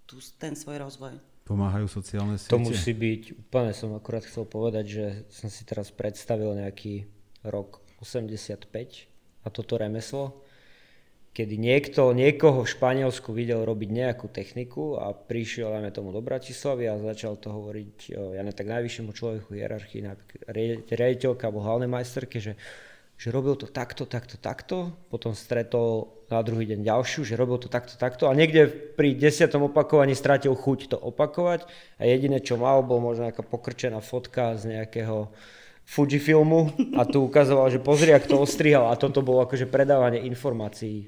tú, 0.06 0.20
ten 0.38 0.54
svoj 0.54 0.84
rozvoj. 0.84 1.18
Pomáhajú 1.44 1.92
sociálne 1.92 2.40
siete? 2.40 2.56
To 2.56 2.64
musí 2.64 2.96
byť, 2.96 3.36
úplne 3.36 3.76
som 3.76 3.92
akurát 3.98 4.24
chcel 4.24 4.48
povedať, 4.48 4.86
že 4.88 5.06
som 5.28 5.52
si 5.52 5.68
teraz 5.68 5.92
predstavil 5.92 6.56
nejaký 6.56 7.04
rok 7.44 7.84
85 8.00 8.72
a 9.44 9.48
toto 9.52 9.76
remeslo, 9.76 10.40
kedy 11.34 11.58
niekto, 11.60 12.14
niekoho 12.16 12.64
v 12.64 12.72
Španielsku 12.72 13.34
videl 13.36 13.66
robiť 13.66 13.90
nejakú 13.90 14.30
techniku 14.30 15.02
a 15.02 15.12
prišiel, 15.12 15.74
dajme 15.74 15.92
tomu, 15.92 16.14
do 16.14 16.22
Bratislavy 16.22 16.88
a 16.88 17.02
začal 17.02 17.36
to 17.42 17.50
hovoriť, 17.52 18.14
ja 18.38 18.42
ne 18.46 18.54
tak 18.54 18.70
najvyššiemu 18.70 19.12
človeku 19.12 19.58
hierarchii, 19.58 20.06
riaditeľka 20.94 21.50
alebo 21.50 21.66
hlavnej 21.66 21.90
majsterke, 21.90 22.38
že 22.38 22.54
že 23.24 23.32
robil 23.32 23.56
to 23.56 23.72
takto, 23.72 24.04
takto, 24.04 24.36
takto, 24.36 24.92
potom 25.08 25.32
stretol 25.32 26.12
na 26.28 26.44
druhý 26.44 26.68
deň 26.68 26.84
ďalšiu, 26.84 27.24
že 27.24 27.40
robil 27.40 27.56
to 27.56 27.72
takto, 27.72 27.96
takto 27.96 28.28
a 28.28 28.36
niekde 28.36 28.68
pri 28.68 29.16
desiatom 29.16 29.72
opakovaní 29.72 30.12
stratil 30.12 30.52
chuť 30.60 30.92
to 30.92 30.98
opakovať 31.00 31.64
a 31.96 32.04
jediné, 32.04 32.44
čo 32.44 32.60
mal, 32.60 32.84
bol 32.84 33.00
možno 33.00 33.32
nejaká 33.32 33.48
pokrčená 33.48 34.04
fotka 34.04 34.60
z 34.60 34.76
nejakého 34.76 35.32
Fujifilmu 35.88 36.76
a 37.00 37.08
tu 37.08 37.24
ukazoval, 37.24 37.72
že 37.72 37.80
pozri, 37.80 38.12
ak 38.12 38.28
to 38.28 38.44
ostrihal 38.44 38.92
a 38.92 39.00
toto 39.00 39.24
bolo 39.24 39.48
akože 39.48 39.72
predávanie 39.72 40.28
informácií 40.28 41.08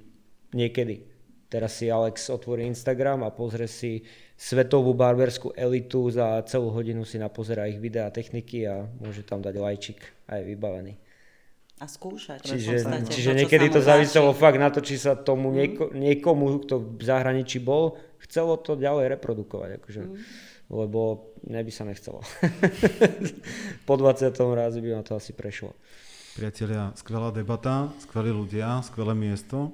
niekedy. 0.55 1.11
Teraz 1.51 1.83
si 1.83 1.91
Alex 1.91 2.31
otvorí 2.31 2.63
Instagram 2.63 3.27
a 3.27 3.35
pozrie 3.35 3.67
si 3.67 4.07
svetovú 4.39 4.95
barberskú 4.95 5.51
elitu 5.51 6.07
za 6.15 6.39
celú 6.47 6.71
hodinu 6.71 7.03
si 7.03 7.19
napozerá 7.19 7.67
ich 7.67 7.79
videá 7.79 8.07
techniky 8.07 8.63
a 8.63 8.87
môže 9.03 9.27
tam 9.27 9.43
dať 9.43 9.55
lajčik 9.59 9.99
a 10.31 10.39
je 10.39 10.55
vybavený 10.55 11.04
a 11.75 11.85
skúšať. 11.91 12.39
Čiže, 12.39 12.87
podstate, 12.87 13.11
čiže 13.11 13.31
to, 13.35 13.37
niekedy 13.43 13.65
to 13.67 13.81
záviselo 13.83 14.31
fakt 14.31 14.55
na 14.55 14.71
to, 14.71 14.79
či 14.79 14.95
sa 14.95 15.19
tomu 15.19 15.51
mm. 15.51 15.55
nieko, 15.55 15.83
niekomu, 15.91 16.63
kto 16.63 16.79
v 16.79 17.03
zahraničí 17.03 17.59
bol, 17.59 17.99
chcelo 18.23 18.55
to 18.55 18.79
ďalej 18.79 19.11
reprodukovať. 19.19 19.69
Akože, 19.83 20.01
mm. 20.07 20.15
Lebo 20.71 21.35
neby 21.43 21.71
sa 21.75 21.83
nechcelo. 21.83 22.23
po 23.87 23.93
20. 23.99 24.31
razu 24.55 24.79
by 24.79 24.89
ma 24.95 25.03
to 25.03 25.19
asi 25.19 25.35
prešlo. 25.35 25.75
Priatelia, 26.35 26.95
skvelá 26.95 27.31
debata, 27.31 27.91
skvelí 28.03 28.31
ľudia, 28.31 28.83
skvelé 28.83 29.15
miesto 29.15 29.71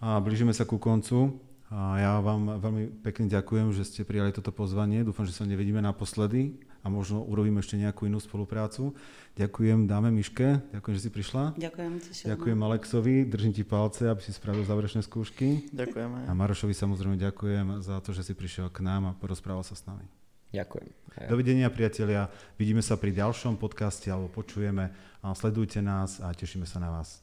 a 0.00 0.20
blížime 0.20 0.52
sa 0.52 0.68
ku 0.68 0.76
koncu. 0.76 1.36
A 1.68 2.00
ja 2.00 2.12
vám 2.24 2.48
veľmi 2.64 3.04
pekne 3.04 3.28
ďakujem, 3.28 3.76
že 3.76 3.84
ste 3.84 4.00
prijali 4.00 4.32
toto 4.32 4.48
pozvanie. 4.48 5.04
Dúfam, 5.04 5.28
že 5.28 5.36
sa 5.36 5.44
nevidíme 5.44 5.84
naposledy 5.84 6.56
a 6.82 6.86
možno 6.88 7.22
urobím 7.26 7.58
ešte 7.58 7.74
nejakú 7.78 8.06
inú 8.06 8.22
spoluprácu. 8.22 8.94
Ďakujem 9.38 9.86
dáme 9.86 10.10
Miške, 10.10 10.62
ďakujem, 10.74 10.94
že 10.98 11.02
si 11.06 11.10
prišla. 11.14 11.54
Ďakujem. 11.54 11.92
Ďakujem 12.26 12.58
Alexovi, 12.58 13.16
držím 13.26 13.52
ti 13.54 13.62
palce, 13.62 14.10
aby 14.10 14.18
si 14.18 14.34
spravil 14.34 14.66
záverečné 14.66 15.06
skúšky. 15.06 15.70
Ďakujem. 15.70 16.26
A 16.26 16.32
Marošovi 16.34 16.74
samozrejme 16.74 17.14
ďakujem 17.18 17.82
za 17.82 18.02
to, 18.02 18.10
že 18.10 18.26
si 18.26 18.32
prišiel 18.34 18.70
k 18.70 18.82
nám 18.82 19.10
a 19.10 19.12
porozprával 19.14 19.62
sa 19.62 19.78
s 19.78 19.86
nami. 19.86 20.06
Ďakujem. 20.48 20.88
Dovidenia 21.28 21.68
priatelia, 21.68 22.32
vidíme 22.56 22.80
sa 22.80 22.96
pri 22.96 23.12
ďalšom 23.12 23.60
podcaste 23.60 24.08
alebo 24.08 24.32
počujeme. 24.32 24.90
A 25.20 25.34
sledujte 25.34 25.82
nás 25.82 26.22
a 26.22 26.30
tešíme 26.30 26.64
sa 26.64 26.78
na 26.78 26.94
vás. 26.94 27.20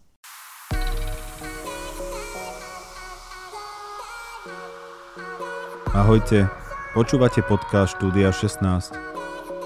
Ahojte, 5.95 6.51
počúvate 6.91 7.39
podcast 7.39 7.95
Štúdia 7.95 8.29
16. 8.35 9.14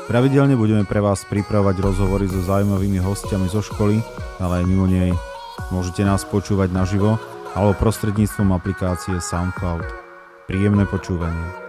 Pravidelne 0.09 0.57
budeme 0.57 0.89
pre 0.89 1.05
vás 1.05 1.21
pripravovať 1.21 1.85
rozhovory 1.85 2.25
so 2.25 2.41
zaujímavými 2.41 2.97
hostiami 2.97 3.45
zo 3.45 3.61
školy, 3.61 4.01
ale 4.41 4.65
aj 4.65 4.65
mimo 4.65 4.89
nej. 4.89 5.13
Môžete 5.69 6.01
nás 6.01 6.25
počúvať 6.25 6.73
naživo 6.73 7.21
alebo 7.53 7.77
prostredníctvom 7.77 8.49
aplikácie 8.57 9.21
SoundCloud. 9.21 9.85
Príjemné 10.49 10.89
počúvanie. 10.89 11.68